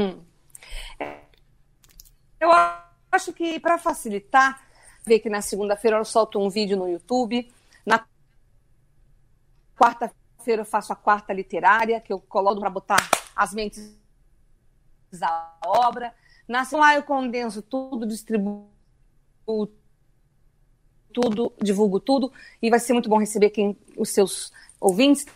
[0.00, 0.24] Hum.
[2.40, 2.48] Eu
[3.12, 4.66] acho que para facilitar,
[5.04, 7.52] ver que na segunda-feira eu solto um vídeo no YouTube.
[7.84, 8.06] Na
[9.78, 13.94] quarta-feira eu faço a quarta literária, que eu coloco para botar as mentes
[15.12, 16.14] da obra.
[16.48, 18.70] Na lá eu condenso tudo, distribuo
[21.12, 22.32] tudo, divulgo tudo
[22.62, 25.26] e vai ser muito bom receber quem os seus ouvintes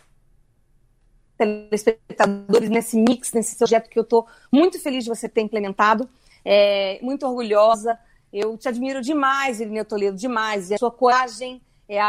[1.37, 6.09] telespectadores nesse mix, nesse projeto que eu estou muito feliz de você ter implementado,
[6.43, 7.97] é, muito orgulhosa.
[8.31, 10.69] Eu te admiro demais, Irineu Toledo, demais.
[10.69, 11.99] E a sua coragem é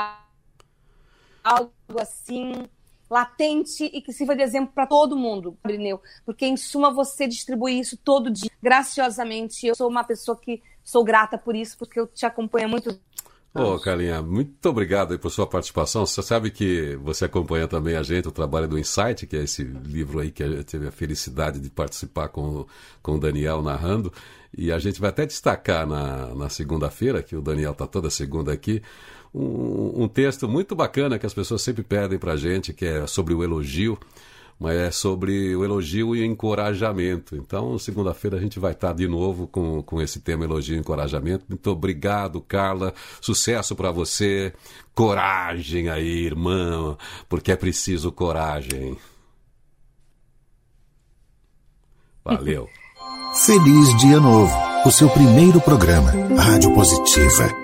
[1.42, 2.68] algo assim
[3.08, 7.78] latente e que sirva de exemplo para todo mundo, Brineu, porque em suma você distribui
[7.78, 9.66] isso todo dia, graciosamente.
[9.66, 13.00] Eu sou uma pessoa que sou grata por isso, porque eu te acompanho há muito
[13.58, 16.04] Ô, oh, Carlinha, muito obrigado por sua participação.
[16.04, 19.64] Você sabe que você acompanha também a gente, o trabalho do Insight, que é esse
[19.64, 22.66] livro aí que eu tive a felicidade de participar com,
[23.02, 24.12] com o Daniel narrando.
[24.54, 28.52] E a gente vai até destacar na, na segunda-feira, que o Daniel está toda segunda
[28.52, 28.82] aqui,
[29.34, 33.06] um, um, texto muito bacana que as pessoas sempre pedem para a gente, que é
[33.06, 33.98] sobre o elogio,
[34.58, 37.36] mas é sobre o elogio e o encorajamento.
[37.36, 41.44] Então, segunda-feira a gente vai estar de novo com, com esse tema elogio e encorajamento.
[41.48, 42.94] Muito obrigado, Carla.
[43.20, 44.52] Sucesso para você.
[44.94, 46.96] Coragem aí, irmã,
[47.28, 48.96] porque é preciso coragem.
[52.24, 52.68] Valeu.
[53.44, 54.54] Feliz Dia Novo,
[54.86, 57.54] o seu primeiro programa, Rádio Positiva.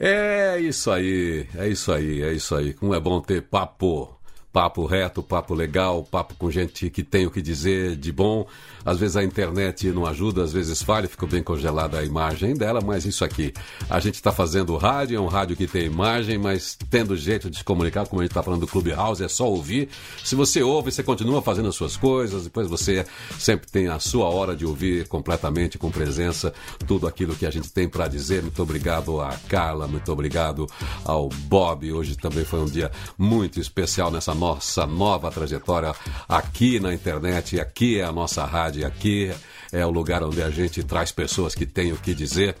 [0.00, 2.72] É isso aí, é isso aí, é isso aí.
[2.72, 4.13] Como é bom ter papo
[4.54, 8.46] papo reto, papo legal, papo com gente que tem o que dizer de bom.
[8.84, 12.80] Às vezes a internet não ajuda, às vezes falha, ficou bem congelada a imagem dela,
[12.80, 13.52] mas isso aqui.
[13.90, 17.58] A gente está fazendo rádio, é um rádio que tem imagem, mas tendo jeito de
[17.58, 19.88] se comunicar, como a gente está falando do Clubhouse, é só ouvir.
[20.22, 23.04] Se você ouve, você continua fazendo as suas coisas, depois você
[23.36, 26.54] sempre tem a sua hora de ouvir completamente, com presença,
[26.86, 28.42] tudo aquilo que a gente tem para dizer.
[28.42, 30.68] Muito obrigado a Carla, muito obrigado
[31.04, 31.90] ao Bob.
[31.92, 35.94] Hoje também foi um dia muito especial nessa nossa nova trajetória
[36.28, 37.58] aqui na internet.
[37.58, 39.32] Aqui é a nossa rádio, aqui
[39.72, 42.54] é o lugar onde a gente traz pessoas que têm o que dizer.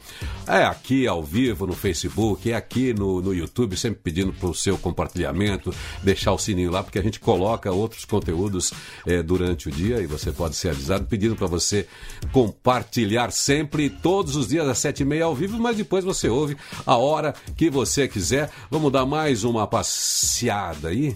[0.46, 4.54] É aqui ao vivo no Facebook, é aqui no, no YouTube, sempre pedindo para o
[4.54, 8.72] seu compartilhamento, deixar o sininho lá, porque a gente coloca outros conteúdos
[9.06, 11.86] é, durante o dia e você pode ser avisado, pedindo para você
[12.32, 16.56] compartilhar sempre, todos os dias às sete e meia ao vivo, mas depois você ouve
[16.86, 18.50] a hora que você quiser.
[18.70, 21.14] Vamos dar mais uma passeada aí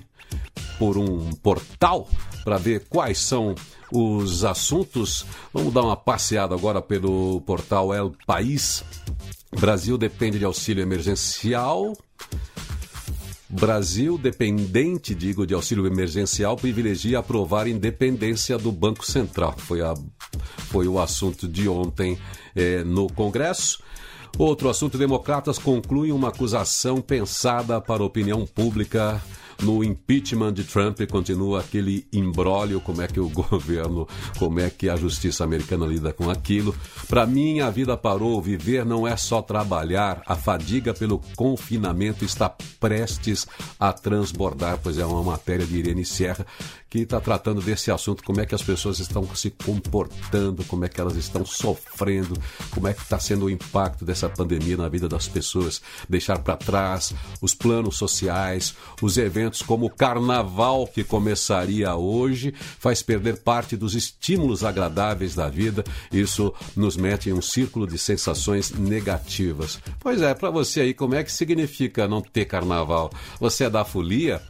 [0.79, 2.09] por um portal
[2.45, 3.55] para ver quais são
[3.93, 5.27] os assuntos.
[5.53, 8.85] Vamos dar uma passeada agora pelo portal El País.
[9.59, 11.93] Brasil depende de auxílio emergencial.
[13.51, 19.55] Brasil, dependente, digo, de auxílio emergencial, privilegia aprovar independência do Banco Central.
[19.57, 19.95] Foi, a,
[20.69, 22.19] foi o assunto de ontem
[22.55, 23.83] eh, no Congresso.
[24.37, 29.21] Outro assunto: democratas concluem uma acusação pensada para a opinião pública
[29.63, 34.07] no impeachment de Trump continua aquele imbróglio, como é que o governo,
[34.39, 36.75] como é que a justiça americana lida com aquilo.
[37.09, 38.41] Para mim, a vida parou.
[38.41, 40.23] Viver não é só trabalhar.
[40.27, 43.47] A fadiga pelo confinamento está prestes
[43.79, 46.47] a transbordar, pois é uma matéria de Irene Serra
[46.91, 50.89] que está tratando desse assunto, como é que as pessoas estão se comportando, como é
[50.89, 52.35] que elas estão sofrendo,
[52.71, 56.57] como é que está sendo o impacto dessa pandemia na vida das pessoas, deixar para
[56.57, 63.77] trás os planos sociais, os eventos como o carnaval que começaria hoje, faz perder parte
[63.77, 69.79] dos estímulos agradáveis da vida, isso nos mete em um círculo de sensações negativas.
[70.01, 73.11] Pois é, para você aí, como é que significa não ter carnaval?
[73.39, 74.41] Você é da folia?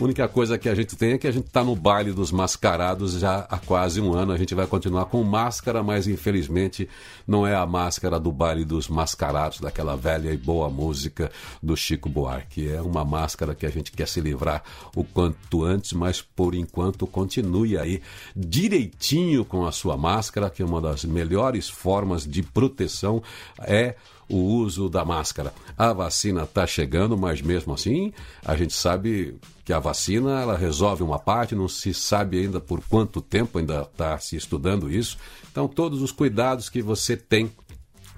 [0.00, 2.30] A única coisa que a gente tem é que a gente está no baile dos
[2.30, 4.30] mascarados já há quase um ano.
[4.30, 6.88] A gente vai continuar com máscara, mas infelizmente
[7.26, 12.08] não é a máscara do baile dos mascarados, daquela velha e boa música do Chico
[12.08, 12.70] Buarque.
[12.70, 14.62] É uma máscara que a gente quer se livrar
[14.94, 18.00] o quanto antes, mas por enquanto continue aí
[18.36, 23.20] direitinho com a sua máscara, que é uma das melhores formas de proteção
[23.58, 23.96] é
[24.28, 25.54] o uso da máscara.
[25.76, 28.12] A vacina está chegando, mas mesmo assim
[28.44, 32.80] a gente sabe que a vacina ela resolve uma parte, não se sabe ainda por
[32.88, 35.16] quanto tempo, ainda está se estudando isso.
[35.50, 37.50] Então todos os cuidados que você tem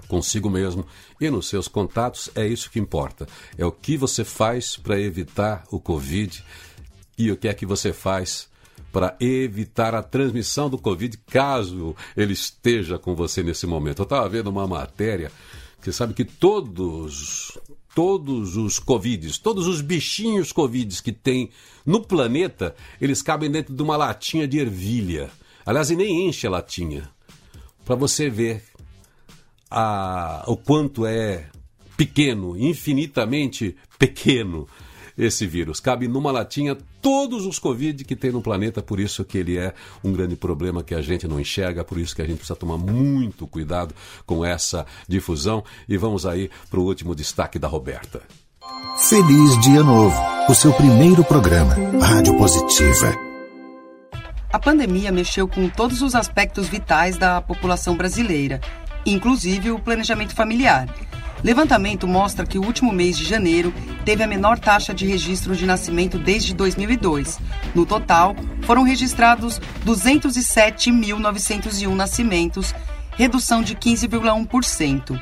[0.07, 0.85] consigo mesmo
[1.21, 3.25] e nos seus contatos é isso que importa.
[3.57, 6.43] É o que você faz para evitar o Covid
[7.17, 8.49] e o que é que você faz
[8.91, 13.99] para evitar a transmissão do Covid caso ele esteja com você nesse momento.
[13.99, 15.31] Eu estava vendo uma matéria
[15.81, 17.57] você sabe que todos,
[17.95, 21.49] todos os Covids, todos os bichinhos Covids que tem
[21.85, 25.31] no planeta, eles cabem dentro de uma latinha de ervilha.
[25.65, 27.09] Aliás, e nem enche a latinha.
[27.83, 28.63] Para você ver
[29.69, 31.49] a, o quanto é
[31.97, 34.67] pequeno, infinitamente pequeno
[35.17, 35.79] esse vírus.
[35.79, 39.73] Cabe numa latinha todos os Covid que tem no planeta, por isso que ele é
[40.03, 42.77] um grande problema que a gente não enxerga, por isso que a gente precisa tomar
[42.77, 43.93] muito cuidado
[44.25, 45.63] com essa difusão.
[45.87, 48.21] E vamos aí para o último destaque da Roberta.
[48.97, 50.15] Feliz Dia Novo,
[50.47, 53.31] o seu primeiro programa, Rádio Positiva.
[54.51, 58.59] A pandemia mexeu com todos os aspectos vitais da população brasileira,
[59.05, 60.87] inclusive o planejamento familiar.
[61.43, 63.73] Levantamento mostra que o último mês de janeiro
[64.05, 67.39] teve a menor taxa de registro de nascimento desde 2002.
[67.73, 72.75] No total, foram registrados 207.901 nascimentos,
[73.17, 75.19] redução de 15,1%.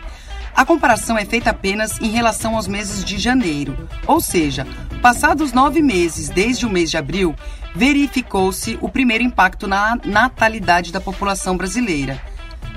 [0.55, 4.67] A comparação é feita apenas em relação aos meses de janeiro, ou seja,
[5.01, 7.34] passados nove meses desde o mês de abril,
[7.74, 12.22] verificou-se o primeiro impacto na natalidade da população brasileira.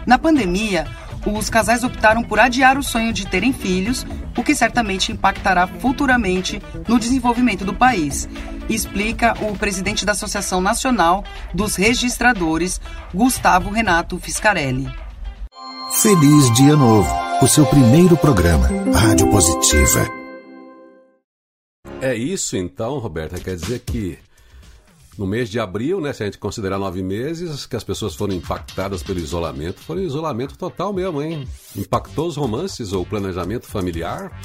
[0.06, 0.86] Na pandemia,
[1.26, 4.06] os casais optaram por adiar o sonho de terem filhos,
[4.36, 8.28] o que certamente impactará futuramente no desenvolvimento do país,
[8.68, 12.80] explica o presidente da Associação Nacional dos Registradores,
[13.14, 14.90] Gustavo Renato Fiscarelli.
[16.00, 17.10] Feliz Dia Novo,
[17.42, 20.08] o seu primeiro programa, Rádio Positiva.
[22.00, 24.18] É isso então, Roberta, quer dizer que
[25.18, 28.34] no mês de abril, né, se a gente considerar nove meses, que as pessoas foram
[28.34, 31.46] impactadas pelo isolamento, foi um isolamento total mesmo, hein?
[31.76, 34.40] Impactou os romances ou planejamento familiar?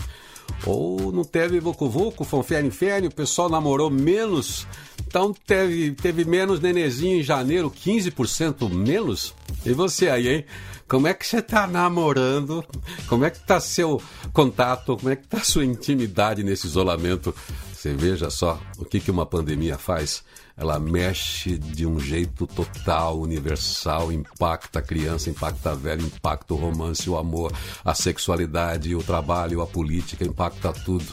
[0.65, 4.65] Ou não teve vucu-vucu, fanfare inferno, o pessoal namorou menos,
[5.05, 9.33] então teve, teve menos nenezinho em janeiro, 15% menos?
[9.65, 10.45] E você aí, hein?
[10.87, 12.63] Como é que você está namorando?
[13.07, 14.01] Como é que está seu
[14.31, 14.95] contato?
[14.95, 17.35] Como é que está sua intimidade nesse isolamento?
[17.73, 20.23] Você veja só o que, que uma pandemia faz
[20.57, 26.57] ela mexe de um jeito total, universal, impacta a criança, impacta a velha, impacta o
[26.57, 27.53] romance, o amor,
[27.85, 31.05] a sexualidade, o trabalho, a política, impacta tudo.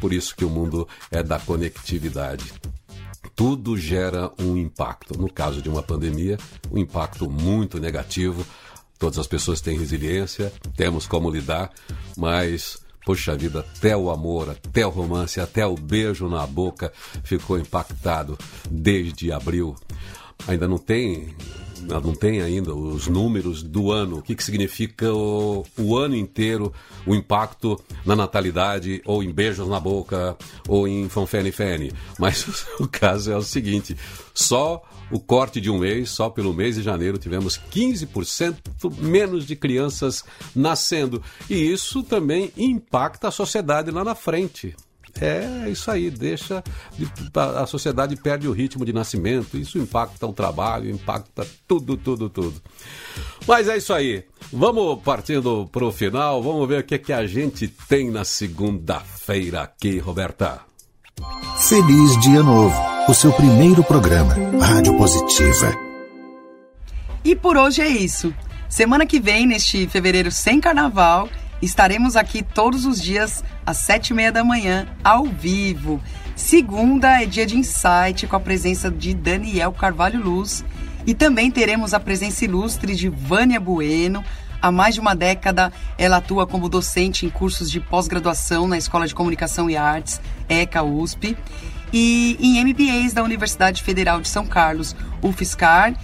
[0.00, 2.54] Por isso que o mundo é da conectividade.
[3.34, 5.18] Tudo gera um impacto.
[5.18, 6.38] No caso de uma pandemia,
[6.72, 8.46] um impacto muito negativo.
[8.98, 11.70] Todas as pessoas têm resiliência, temos como lidar,
[12.16, 16.92] mas Poxa vida, até o amor, até o romance, até o beijo na boca
[17.22, 18.36] ficou impactado
[18.68, 19.76] desde abril.
[20.48, 21.32] Ainda não tem
[21.86, 26.72] não tem ainda os números do ano, o que, que significa o, o, ano inteiro,
[27.06, 30.36] o impacto na natalidade, ou em beijos na boca,
[30.68, 31.92] ou em fanfene-fene.
[32.18, 33.96] Mas o caso é o seguinte:
[34.34, 38.56] só o corte de um mês, só pelo mês de janeiro, tivemos 15%
[38.98, 40.24] menos de crianças
[40.54, 41.22] nascendo.
[41.48, 44.74] E isso também impacta a sociedade lá na frente.
[45.20, 46.62] É isso aí, deixa.
[47.58, 52.60] A sociedade perde o ritmo de nascimento, isso impacta o trabalho, impacta tudo, tudo, tudo.
[53.46, 54.24] Mas é isso aí.
[54.52, 58.24] Vamos partindo para o final, vamos ver o que, é que a gente tem na
[58.24, 60.60] segunda-feira aqui, Roberta.
[61.58, 62.76] Feliz Dia Novo,
[63.08, 65.74] o seu primeiro programa, Rádio Positiva.
[67.24, 68.32] E por hoje é isso.
[68.68, 71.28] Semana que vem, neste fevereiro sem carnaval,
[71.60, 76.00] estaremos aqui todos os dias às sete e meia da manhã, ao vivo.
[76.34, 80.64] Segunda é dia de insight com a presença de Daniel Carvalho Luz.
[81.06, 84.24] E também teremos a presença ilustre de Vânia Bueno.
[84.60, 89.06] Há mais de uma década, ela atua como docente em cursos de pós-graduação na Escola
[89.06, 91.36] de Comunicação e Artes, ECA USP,
[91.92, 95.94] e em MBAs da Universidade Federal de São Carlos, UFSCar,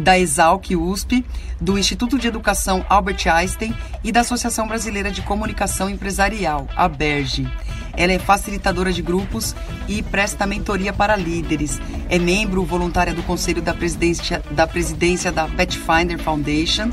[0.00, 1.24] da Exalc USP,
[1.60, 7.48] do Instituto de Educação Albert Einstein e da Associação Brasileira de Comunicação Empresarial, a BERGE.
[7.96, 9.54] Ela é facilitadora de grupos
[9.88, 11.80] e presta mentoria para líderes.
[12.08, 16.90] É membro voluntária do Conselho da Presidência da, presidência da Pathfinder Foundation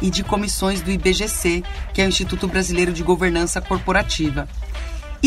[0.00, 4.48] e de comissões do IBGC, que é o Instituto Brasileiro de Governança Corporativa.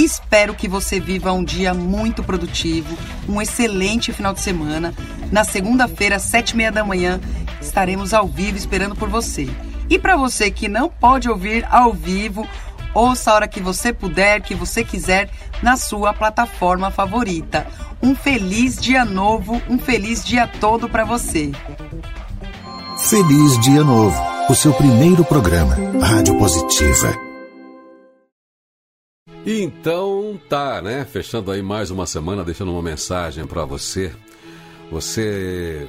[0.03, 2.97] Espero que você viva um dia muito produtivo,
[3.27, 4.93] um excelente final de semana.
[5.29, 7.19] Na segunda-feira, às sete e meia da manhã,
[7.61, 9.49] estaremos ao vivo esperando por você.
[9.89, 12.47] E para você que não pode ouvir ao vivo,
[12.93, 15.29] ouça a hora que você puder, que você quiser,
[15.61, 17.67] na sua plataforma favorita.
[18.01, 21.51] Um feliz dia novo, um feliz dia todo para você.
[22.97, 24.17] Feliz Dia Novo,
[24.49, 27.28] o seu primeiro programa, Rádio Positiva.
[29.45, 31.05] Então tá, né?
[31.05, 34.13] Fechando aí mais uma semana, deixando uma mensagem para você.
[34.91, 35.87] Você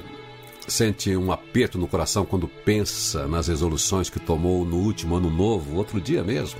[0.67, 5.75] sente um aperto no coração quando pensa nas resoluções que tomou no último ano novo,
[5.75, 6.59] outro dia mesmo?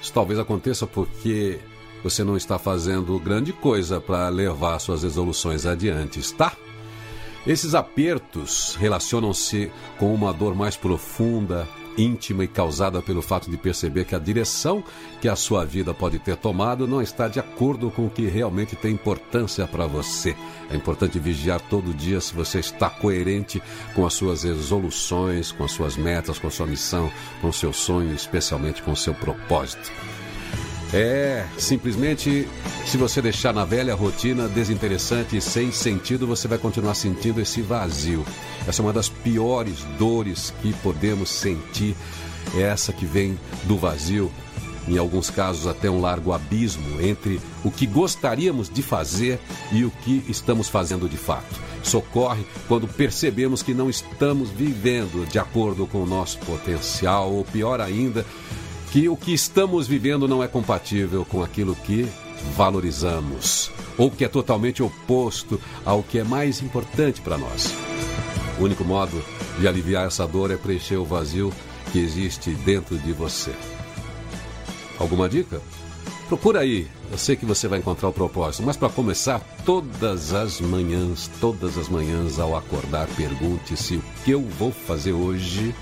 [0.00, 1.58] Isso talvez aconteça porque
[2.02, 6.52] você não está fazendo grande coisa para levar suas resoluções adiante, está?
[7.46, 11.66] Esses apertos relacionam-se com uma dor mais profunda,
[11.96, 14.82] íntima e causada pelo fato de perceber que a direção
[15.20, 18.76] que a sua vida pode ter tomado não está de acordo com o que realmente
[18.76, 20.36] tem importância para você.
[20.70, 23.62] É importante vigiar todo dia se você está coerente
[23.94, 27.10] com as suas resoluções, com as suas metas, com a sua missão,
[27.40, 29.90] com o seu sonho, especialmente com o seu propósito.
[30.92, 32.46] É, simplesmente,
[32.84, 37.62] se você deixar na velha rotina desinteressante e sem sentido, você vai continuar sentindo esse
[37.62, 38.24] vazio.
[38.68, 41.96] Essa é uma das piores dores que podemos sentir,
[42.54, 44.30] é essa que vem do vazio
[44.88, 49.38] em alguns casos até um largo abismo entre o que gostaríamos de fazer
[49.70, 51.60] e o que estamos fazendo de fato.
[51.82, 57.80] Socorre quando percebemos que não estamos vivendo de acordo com o nosso potencial, ou pior
[57.80, 58.24] ainda,
[58.92, 62.06] que o que estamos vivendo não é compatível com aquilo que
[62.54, 67.72] valorizamos, ou que é totalmente oposto ao que é mais importante para nós.
[68.60, 69.24] O único modo
[69.58, 71.50] de aliviar essa dor é preencher o vazio
[71.90, 73.54] que existe dentro de você.
[74.98, 75.62] Alguma dica?
[76.28, 80.60] Procura aí, eu sei que você vai encontrar o propósito, mas para começar, todas as
[80.60, 85.74] manhãs, todas as manhãs ao acordar, pergunte-se o que eu vou fazer hoje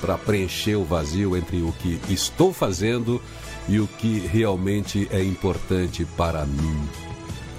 [0.00, 3.20] para preencher o vazio entre o que estou fazendo
[3.68, 6.88] e o que realmente é importante para mim.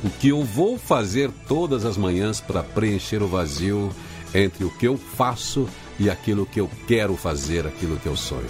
[0.03, 3.91] O que eu vou fazer todas as manhãs para preencher o vazio
[4.34, 5.68] entre o que eu faço
[5.99, 8.48] e aquilo que eu quero fazer, aquilo que eu sonho.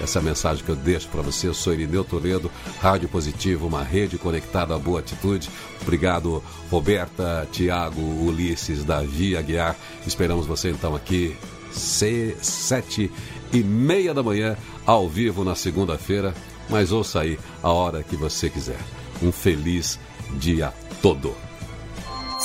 [0.00, 1.48] Essa é mensagem que eu deixo para você.
[1.48, 2.50] Eu sou Irineu Toledo,
[2.80, 5.48] Rádio Positivo, uma rede conectada à boa atitude.
[5.82, 9.76] Obrigado, Roberta, Tiago, Ulisses, Davi, Aguiar.
[10.06, 11.36] Esperamos você então aqui,
[11.72, 13.10] sete
[13.52, 14.56] e meia da manhã,
[14.86, 16.34] ao vivo na segunda-feira.
[16.68, 18.78] Mas ouça aí a hora que você quiser.
[19.22, 19.98] Um feliz
[20.38, 20.72] dia
[21.02, 21.34] todo.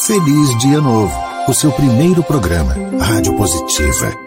[0.05, 1.13] Feliz Dia Novo,
[1.47, 4.24] o seu primeiro programa, Rádio Positiva